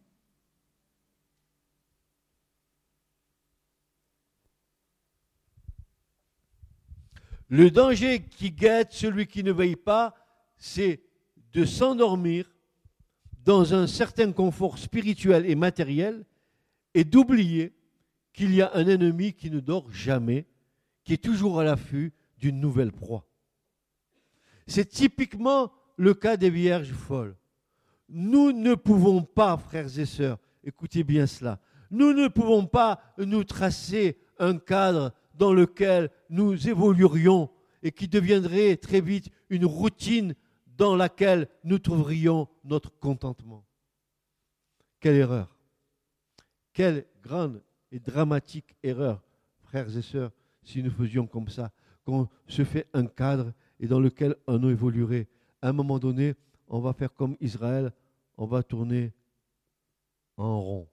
Le 7.50 7.72
danger 7.72 8.24
qui 8.24 8.52
guette 8.52 8.94
celui 8.94 9.26
qui 9.26 9.44
ne 9.44 9.52
veille 9.52 9.76
pas, 9.76 10.14
c'est 10.58 11.02
de 11.54 11.66
s'endormir 11.66 12.53
dans 13.46 13.74
un 13.74 13.88
certain 13.88 14.32
confort 14.32 14.78
spirituel 14.78 15.46
et 15.50 15.56
matériel 15.56 16.26
et 16.94 17.04
d'oublier 17.04 17.74
qu'il 18.32 18.54
y 18.54 18.62
a 18.62 18.72
un 18.74 18.88
ennemi 18.88 19.34
qui 19.34 19.52
ne 19.52 19.60
dort 19.60 19.92
jamais, 19.92 20.46
qui 21.04 21.14
est 21.14 21.24
toujours 21.24 21.60
à 21.60 21.64
l'affût 21.64 22.14
d'une 22.38 22.60
nouvelle 22.60 22.92
proie. 22.92 23.28
C'est 24.68 24.90
typiquement 24.90 25.72
le 25.98 26.14
cas 26.14 26.38
des 26.38 26.50
vierges 26.50 26.94
folles. 26.94 27.36
Nous 28.10 28.52
ne 28.52 28.76
pouvons 28.76 29.24
pas, 29.24 29.58
frères 29.58 30.00
et 30.00 30.06
sœurs, 30.06 30.40
écoutez 30.64 31.04
bien 31.04 31.28
cela, 31.28 31.60
nous 31.92 32.14
ne 32.14 32.28
pouvons 32.28 32.66
pas 32.66 33.02
nous 33.18 33.44
tracer 33.44 34.18
un 34.40 34.58
cadre 34.58 35.14
dans 35.36 35.54
lequel 35.54 36.10
nous 36.30 36.68
évoluerions 36.68 37.50
et 37.82 37.92
qui 37.92 38.08
deviendrait 38.08 38.78
très 38.78 39.02
vite 39.02 39.30
une 39.50 39.66
routine 39.66 40.34
dans 40.78 40.96
laquelle 40.96 41.48
nous 41.64 41.80
trouverions 41.80 42.48
notre 42.64 42.92
contentement. 43.00 43.66
Quelle 45.00 45.16
erreur. 45.16 45.56
Quelle 46.74 47.06
grande 47.22 47.62
et 47.92 48.00
dramatique 48.00 48.76
erreur, 48.82 49.22
frères 49.62 49.96
et 49.96 50.02
sœurs, 50.02 50.32
si 50.64 50.82
nous 50.82 50.92
faisions 50.92 51.28
comme 51.28 51.50
ça, 51.50 51.72
qu'on 52.06 52.28
se 52.48 52.64
fait 52.64 52.88
un 52.94 53.06
cadre 53.06 53.54
et 53.80 53.88
dans 53.88 54.00
lequel 54.00 54.36
on 54.48 54.70
évoluerait. 54.70 55.28
À 55.62 55.70
un 55.70 55.74
moment 55.74 56.00
donné, 56.00 56.36
on 56.68 56.80
va 56.80 56.94
faire 56.94 57.14
comme 57.14 57.38
Israël, 57.40 57.92
on 58.38 58.46
va 58.46 58.64
tourner 58.64 59.14
en 60.38 60.62
rond. 60.62 60.88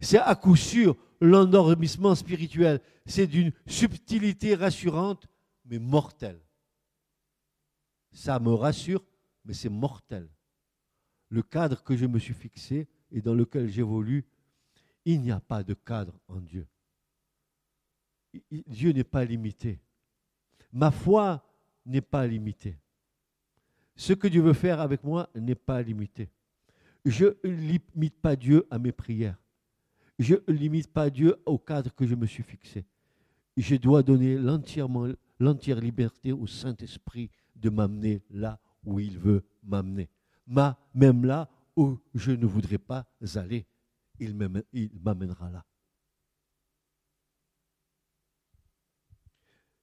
C'est 0.00 0.18
à 0.18 0.34
coup 0.34 0.56
sûr 0.56 0.96
l'endormissement 1.20 2.14
spirituel. 2.14 2.80
C'est 3.06 3.26
d'une 3.28 3.52
subtilité 3.66 4.54
rassurante, 4.54 5.28
mais 5.64 5.78
mortelle. 5.78 6.40
Ça 8.12 8.38
me 8.38 8.52
rassure, 8.52 9.04
mais 9.44 9.54
c'est 9.54 9.68
mortel. 9.68 10.28
Le 11.28 11.42
cadre 11.42 11.82
que 11.82 11.96
je 11.96 12.06
me 12.06 12.18
suis 12.18 12.34
fixé 12.34 12.88
et 13.10 13.20
dans 13.20 13.34
lequel 13.34 13.68
j'évolue, 13.68 14.24
il 15.04 15.20
n'y 15.20 15.30
a 15.30 15.40
pas 15.40 15.62
de 15.62 15.74
cadre 15.74 16.18
en 16.28 16.40
Dieu. 16.40 16.66
Dieu 18.50 18.92
n'est 18.92 19.04
pas 19.04 19.24
limité. 19.24 19.80
Ma 20.72 20.90
foi 20.90 21.44
n'est 21.84 22.00
pas 22.00 22.26
limitée. 22.26 22.78
Ce 23.96 24.12
que 24.12 24.28
Dieu 24.28 24.42
veut 24.42 24.52
faire 24.52 24.80
avec 24.80 25.04
moi 25.04 25.28
n'est 25.34 25.54
pas 25.54 25.82
limité. 25.82 26.30
Je 27.04 27.26
ne 27.44 27.50
limite 27.50 28.20
pas 28.20 28.36
Dieu 28.36 28.66
à 28.70 28.78
mes 28.78 28.92
prières. 28.92 29.38
Je 30.18 30.36
ne 30.46 30.52
limite 30.52 30.92
pas 30.92 31.10
Dieu 31.10 31.36
au 31.46 31.58
cadre 31.58 31.94
que 31.94 32.06
je 32.06 32.14
me 32.14 32.26
suis 32.26 32.42
fixé. 32.42 32.86
Je 33.56 33.76
dois 33.76 34.02
donner 34.02 34.36
l'entière 34.38 35.80
liberté 35.80 36.32
au 36.32 36.46
Saint-Esprit 36.46 37.30
de 37.62 37.70
m'amener 37.70 38.22
là 38.30 38.60
où 38.84 39.00
il 39.00 39.18
veut 39.18 39.44
m'amener. 39.62 40.10
Même 40.94 41.24
là 41.24 41.48
où 41.76 41.98
je 42.14 42.32
ne 42.32 42.44
voudrais 42.44 42.78
pas 42.78 43.06
aller, 43.36 43.66
il 44.18 44.34
m'amènera 44.34 45.50
là. 45.50 45.64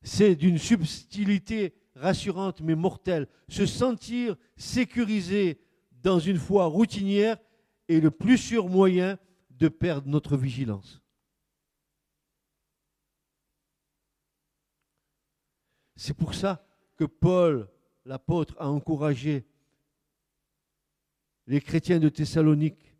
C'est 0.01 0.35
d'une 0.35 0.57
subtilité 0.57 1.73
rassurante 1.95 2.61
mais 2.61 2.75
mortelle. 2.75 3.27
Se 3.47 3.65
sentir 3.65 4.35
sécurisé 4.55 5.61
dans 5.91 6.19
une 6.19 6.37
foi 6.37 6.65
routinière 6.65 7.37
est 7.87 7.99
le 7.99 8.11
plus 8.11 8.37
sûr 8.37 8.69
moyen 8.69 9.17
de 9.49 9.67
perdre 9.67 10.07
notre 10.07 10.37
vigilance. 10.37 11.01
C'est 15.95 16.13
pour 16.13 16.33
ça 16.33 16.65
que 16.99 17.05
Paul, 17.05 17.69
l'apôtre, 18.03 18.57
a 18.59 18.69
encouragé 18.69 19.47
les 21.47 21.61
chrétiens 21.61 21.97
de 21.97 22.09
Thessalonique 22.09 22.93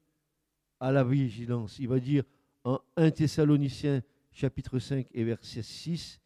à 0.80 0.94
la 0.94 1.04
vigilance. 1.04 1.78
Il 1.80 1.90
va 1.90 2.00
dire 2.00 2.24
en 2.64 2.80
1 2.96 3.12
Thessaloniciens 3.12 4.02
chapitre 4.32 4.80
5 4.80 5.06
et 5.12 5.26
verset 5.26 5.64
6, 5.64 6.22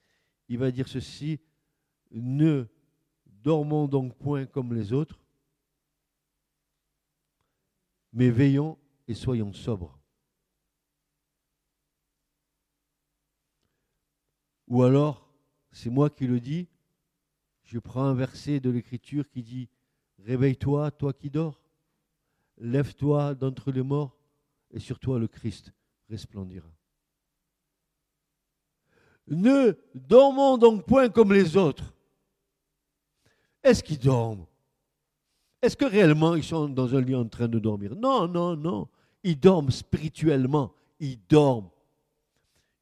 il 0.50 0.60
va 0.60 0.70
dire 0.70 0.88
ceci, 0.88 1.40
ne 2.12 2.66
dormons 3.26 3.88
donc 3.88 4.16
point 4.20 4.46
comme 4.46 4.76
les 4.76 4.94
autres, 4.94 5.20
mais 8.12 8.30
veillons 8.30 8.78
et 9.08 9.16
soyons 9.16 9.52
sobres. 9.52 10.00
Ou 14.68 14.84
alors, 14.84 15.28
c'est 15.72 15.90
moi 15.90 16.12
qui 16.12 16.28
le 16.28 16.40
dis, 16.40 16.68
je 17.64 17.80
prends 17.80 18.06
un 18.06 18.14
verset 18.14 18.60
de 18.60 18.70
l'Écriture 18.70 19.30
qui 19.30 19.44
dit, 19.44 19.70
Réveille-toi, 20.20 20.92
toi 20.92 21.14
qui 21.14 21.30
dors, 21.30 21.62
lève-toi 22.58 23.36
d'entre 23.36 23.72
les 23.72 23.82
morts, 23.82 24.16
et 24.72 24.80
sur 24.80 25.00
toi 25.00 25.20
le 25.20 25.28
Christ 25.28 25.74
resplendira. 26.10 26.70
Ne 29.28 29.78
dormons 29.96 30.58
donc 30.58 30.86
point 30.86 31.10
comme 31.10 31.34
les 31.34 31.58
autres. 31.58 31.94
Est-ce 33.64 33.84
qu'ils 33.84 34.00
dorment? 34.00 34.46
Est-ce 35.62 35.78
que 35.78 35.86
réellement 35.86 36.36
ils 36.36 36.44
sont 36.44 36.68
dans 36.68 36.94
un 36.94 37.02
lit 37.02 37.16
en 37.16 37.28
train 37.28 37.48
de 37.48 37.60
dormir? 37.60 37.96
Non, 37.96 38.28
non, 38.28 38.58
non. 38.58 38.90
Ils 39.24 39.40
dorment 39.40 39.72
spirituellement. 39.72 40.74
Ils 41.00 41.18
dorment. 41.30 41.70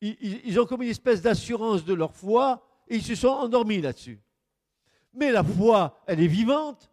Ils, 0.02 0.60
ont 0.60 0.66
comme 0.66 0.82
une 0.82 0.90
espèce 0.90 1.22
d'assurance 1.22 1.86
de 1.86 1.94
leur 1.94 2.16
foi 2.16 2.66
et 2.88 2.96
ils 2.96 3.04
se 3.04 3.14
sont 3.14 3.28
endormis 3.28 3.82
là-dessus. 3.82 4.20
Mais 5.14 5.32
la 5.32 5.44
foi, 5.44 6.02
elle 6.08 6.22
est 6.22 6.28
vivante. 6.28 6.92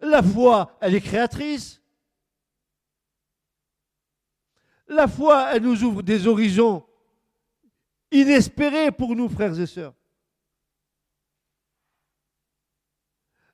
La 0.00 0.22
foi, 0.22 0.76
elle 0.80 0.94
est 0.94 1.00
créatrice. 1.00 1.80
La 4.88 5.08
foi, 5.08 5.54
elle 5.54 5.62
nous 5.62 5.82
ouvre 5.82 6.02
des 6.02 6.26
horizons 6.26 6.86
inespérés 8.10 8.90
pour 8.90 9.16
nous, 9.16 9.28
frères 9.28 9.58
et 9.58 9.66
sœurs. 9.66 9.94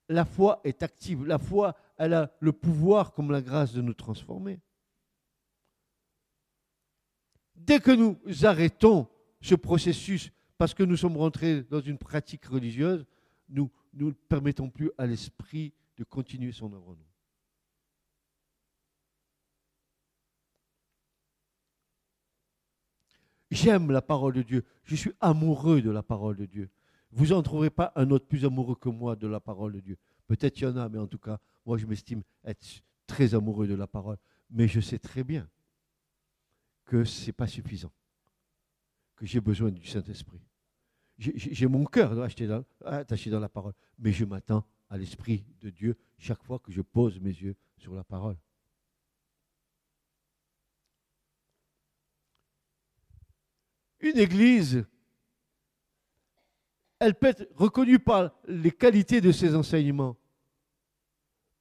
La 0.09 0.25
foi 0.25 0.61
est 0.65 0.83
active. 0.83 1.25
La 1.25 1.39
foi, 1.39 1.77
elle 1.97 2.15
a 2.15 2.33
le 2.41 2.53
pouvoir 2.53 3.13
comme 3.13 3.31
la 3.31 3.43
grâce 3.43 3.73
de 3.73 3.81
nous 3.81 3.95
transformer. 3.95 4.61
Dès 7.55 7.79
que 7.79 7.93
nous 7.93 8.19
arrêtons 8.43 9.09
ce 9.41 9.55
processus 9.55 10.33
parce 10.61 10.75
que 10.75 10.83
nous 10.83 10.99
sommes 10.99 11.17
rentrés 11.17 11.63
dans 11.63 11.81
une 11.81 11.97
pratique 11.97 12.45
religieuse, 12.45 13.07
nous 13.49 13.71
ne 13.95 14.11
permettons 14.11 14.69
plus 14.69 14.91
à 14.99 15.07
l'esprit 15.07 15.73
de 15.97 16.05
continuer 16.05 16.53
son 16.53 16.71
œuvre 16.75 16.95
nous. 16.97 17.07
J'aime 23.51 23.91
la 23.91 24.03
parole 24.03 24.35
de 24.35 24.43
Dieu. 24.43 24.67
Je 24.85 24.97
suis 24.97 25.13
amoureux 25.23 25.81
de 25.81 25.91
la 25.91 26.03
parole 26.03 26.37
de 26.37 26.45
Dieu. 26.45 26.69
Vous 27.11 27.29
n'en 27.29 27.43
trouverez 27.43 27.71
pas 27.71 27.91
un 27.97 28.11
autre 28.11 28.27
plus 28.27 28.45
amoureux 28.45 28.77
que 28.77 28.91
moi 28.91 29.17
de 29.17 29.27
la 29.27 29.41
parole 29.41 29.73
de 29.73 29.81
Dieu. 29.81 29.97
Peut-être 30.27 30.53
qu'il 30.53 30.65
y 30.65 30.71
en 30.71 30.77
a, 30.77 30.91
mais 30.91 30.99
en 30.99 31.07
tout 31.07 31.19
cas, 31.19 31.41
moi 31.65 31.79
je 31.79 31.87
m'estime 31.87 32.23
être 32.45 32.83
très 33.07 33.35
amoureux 33.35 33.67
de 33.67 33.75
la 33.75 33.87
parole. 33.87 34.19
Mais 34.51 34.69
je 34.69 34.81
sais 34.81 34.99
très 34.99 35.25
bien 35.25 35.49
que 36.85 37.03
ce 37.05 37.25
n'est 37.25 37.33
pas 37.33 37.47
suffisant, 37.47 37.93
que 39.17 39.25
j'ai 39.25 39.41
besoin 39.41 39.71
du 39.71 39.87
Saint-Esprit. 39.87 40.43
J'ai 41.21 41.67
mon 41.67 41.85
cœur 41.85 42.19
attaché 42.23 43.31
dans 43.31 43.41
la 43.41 43.49
parole, 43.51 43.75
mais 43.99 44.11
je 44.11 44.25
m'attends 44.25 44.65
à 44.89 44.97
l'Esprit 44.97 45.45
de 45.61 45.69
Dieu 45.69 45.99
chaque 46.17 46.43
fois 46.43 46.59
que 46.59 46.73
je 46.73 46.81
pose 46.81 47.21
mes 47.21 47.31
yeux 47.31 47.57
sur 47.77 47.95
la 47.95 48.05
parole. 48.05 48.39
Une 54.01 54.19
église 54.19 54.87
elle 57.01 57.15
peut 57.15 57.29
être 57.29 57.49
reconnue 57.57 57.99
par 57.99 58.31
les 58.47 58.71
qualités 58.71 59.21
de 59.23 59.33
ses 59.33 59.55
enseignements, 59.55 60.17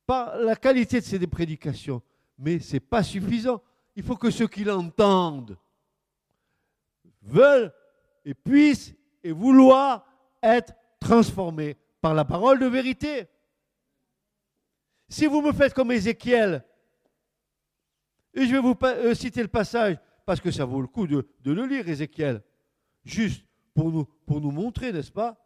par 0.06 0.38
la 0.38 0.56
qualité 0.56 1.00
de 1.00 1.06
ses 1.06 1.26
prédications, 1.28 2.02
mais 2.38 2.60
ce 2.60 2.74
n'est 2.74 2.82
pas 2.82 3.04
suffisant. 3.04 3.64
Il 3.96 4.04
faut 4.04 4.18
que 4.18 4.32
ceux 4.32 4.48
qui 4.48 4.66
l'entendent 4.66 5.58
veulent 7.22 7.74
et 8.26 8.34
puissent 8.34 8.94
et 9.24 9.32
vouloir 9.32 10.06
être 10.42 10.74
transformés 11.00 11.78
par 12.02 12.14
la 12.14 12.26
parole 12.26 12.60
de 12.60 12.66
vérité. 12.66 13.28
Si 15.08 15.26
vous 15.26 15.42
me 15.42 15.52
faites 15.52 15.74
comme 15.74 15.92
Ézéchiel, 15.92 16.64
et 18.34 18.46
je 18.46 18.52
vais 18.52 18.60
vous 18.60 18.78
euh, 18.84 19.14
citer 19.16 19.42
le 19.42 19.48
passage, 19.48 19.98
parce 20.26 20.40
que 20.40 20.52
ça 20.52 20.66
vaut 20.66 20.82
le 20.82 20.88
coup 20.88 21.08
de, 21.08 21.26
le 21.44 21.66
lire, 21.66 21.88
Ézéchiel, 21.90 22.44
juste 23.04 23.46
pour 23.74 23.92
nous, 23.92 24.06
pour 24.06 24.40
nous 24.40 24.52
montrer, 24.52 24.92
n'est-ce 24.92 25.12
pas, 25.12 25.44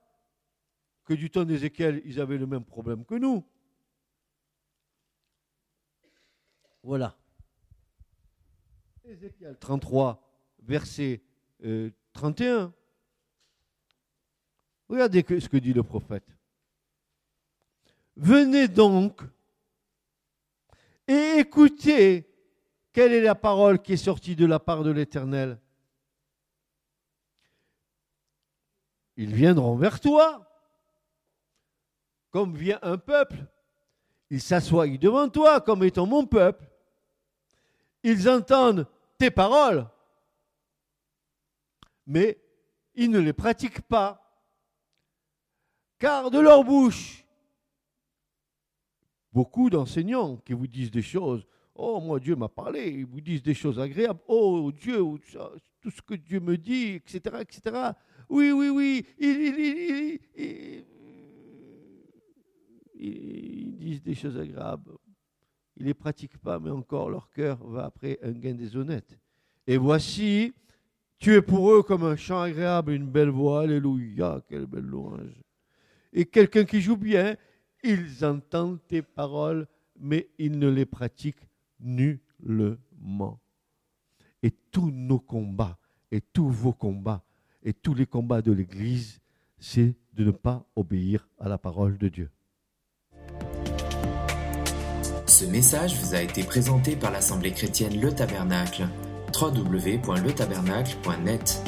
que 1.05 1.13
du 1.13 1.29
temps 1.29 1.45
d'Ézéchiel, 1.45 2.01
ils 2.05 2.19
avaient 2.19 2.37
le 2.37 2.45
même 2.45 2.65
problème 2.65 3.05
que 3.05 3.15
nous. 3.15 3.45
Voilà. 6.81 7.17
Ézéchiel 9.05 9.57
33, 9.57 10.21
verset 10.59 11.21
31. 12.11 12.73
Regardez 14.93 15.25
ce 15.39 15.49
que 15.49 15.57
dit 15.57 15.73
le 15.73 15.81
prophète. 15.81 16.27
Venez 18.15 18.67
donc 18.67 19.23
et 21.07 21.39
écoutez 21.39 22.29
quelle 22.91 23.11
est 23.13 23.23
la 23.23 23.33
parole 23.33 23.81
qui 23.81 23.93
est 23.93 23.97
sortie 23.97 24.35
de 24.35 24.45
la 24.45 24.59
part 24.59 24.83
de 24.83 24.91
l'Éternel. 24.91 25.59
Ils 29.17 29.33
viendront 29.33 29.75
vers 29.75 29.99
toi, 29.99 30.47
comme 32.29 32.55
vient 32.55 32.77
un 32.83 32.99
peuple. 32.99 33.47
Ils 34.29 34.43
s'assoient 34.43 34.87
devant 34.87 35.27
toi, 35.27 35.59
comme 35.59 35.83
étant 35.83 36.05
mon 36.05 36.27
peuple. 36.27 36.65
Ils 38.03 38.29
entendent 38.29 38.85
tes 39.17 39.31
paroles, 39.31 39.89
mais 42.05 42.39
ils 42.93 43.09
ne 43.09 43.17
les 43.17 43.33
pratiquent 43.33 43.81
pas. 43.81 44.22
Car 46.03 46.29
de 46.29 46.37
leur 46.37 46.65
bouche, 46.65 47.25
beaucoup 49.31 49.69
d'enseignants 49.69 50.35
qui 50.35 50.51
vous 50.51 50.67
disent 50.67 50.91
des 50.91 51.01
choses, 51.01 51.47
oh 51.75 52.01
moi 52.01 52.19
Dieu 52.19 52.35
m'a 52.35 52.49
parlé, 52.49 52.89
ils 52.89 53.05
vous 53.05 53.21
disent 53.21 53.41
des 53.41 53.53
choses 53.53 53.79
agréables, 53.79 54.19
oh 54.27 54.69
Dieu, 54.73 55.01
tout 55.79 55.91
ce 55.91 56.01
que 56.01 56.15
Dieu 56.15 56.41
me 56.41 56.57
dit, 56.57 56.95
etc., 56.95 57.37
etc. 57.39 57.91
Oui, 58.27 58.51
oui, 58.51 58.67
oui, 58.67 59.05
ils, 59.17 60.83
ils 62.95 63.77
disent 63.77 64.03
des 64.03 64.15
choses 64.15 64.37
agréables. 64.37 64.91
Ils 65.77 65.83
ne 65.83 65.87
les 65.87 65.93
pratiquent 65.93 66.37
pas, 66.37 66.59
mais 66.59 66.71
encore 66.71 67.11
leur 67.11 67.29
cœur 67.29 67.65
va 67.65 67.85
après 67.85 68.19
un 68.23 68.33
gain 68.33 68.55
déshonnête. 68.55 69.17
Et 69.65 69.77
voici, 69.77 70.53
tu 71.17 71.33
es 71.33 71.41
pour 71.41 71.71
eux 71.71 71.81
comme 71.81 72.03
un 72.03 72.17
chant 72.17 72.41
agréable, 72.41 72.91
une 72.91 73.09
belle 73.09 73.29
voix, 73.29 73.61
alléluia, 73.61 74.41
quelle 74.49 74.65
belle 74.65 74.83
louange 74.83 75.41
et 76.13 76.25
quelqu'un 76.25 76.65
qui 76.65 76.81
joue 76.81 76.97
bien, 76.97 77.35
ils 77.83 78.23
entendent 78.23 78.79
tes 78.87 79.01
paroles, 79.01 79.67
mais 79.99 80.29
ils 80.37 80.57
ne 80.57 80.69
les 80.69 80.85
pratiquent 80.85 81.49
nullement. 81.79 83.39
Et 84.41 84.51
tous 84.71 84.91
nos 84.91 85.19
combats, 85.19 85.77
et 86.11 86.21
tous 86.21 86.49
vos 86.49 86.73
combats, 86.73 87.23
et 87.63 87.73
tous 87.73 87.93
les 87.93 88.05
combats 88.05 88.41
de 88.41 88.51
l'Église, 88.51 89.21
c'est 89.57 89.95
de 90.13 90.25
ne 90.25 90.31
pas 90.31 90.65
obéir 90.75 91.29
à 91.39 91.47
la 91.49 91.57
parole 91.57 91.97
de 91.97 92.09
Dieu. 92.09 92.29
Ce 95.25 95.45
message 95.45 95.97
vous 95.99 96.13
a 96.13 96.21
été 96.21 96.43
présenté 96.43 96.95
par 96.95 97.11
l'Assemblée 97.11 97.53
chrétienne 97.53 97.99
Le 97.99 98.13
Tabernacle. 98.13 98.87
www.letabernacle.net 99.33 101.63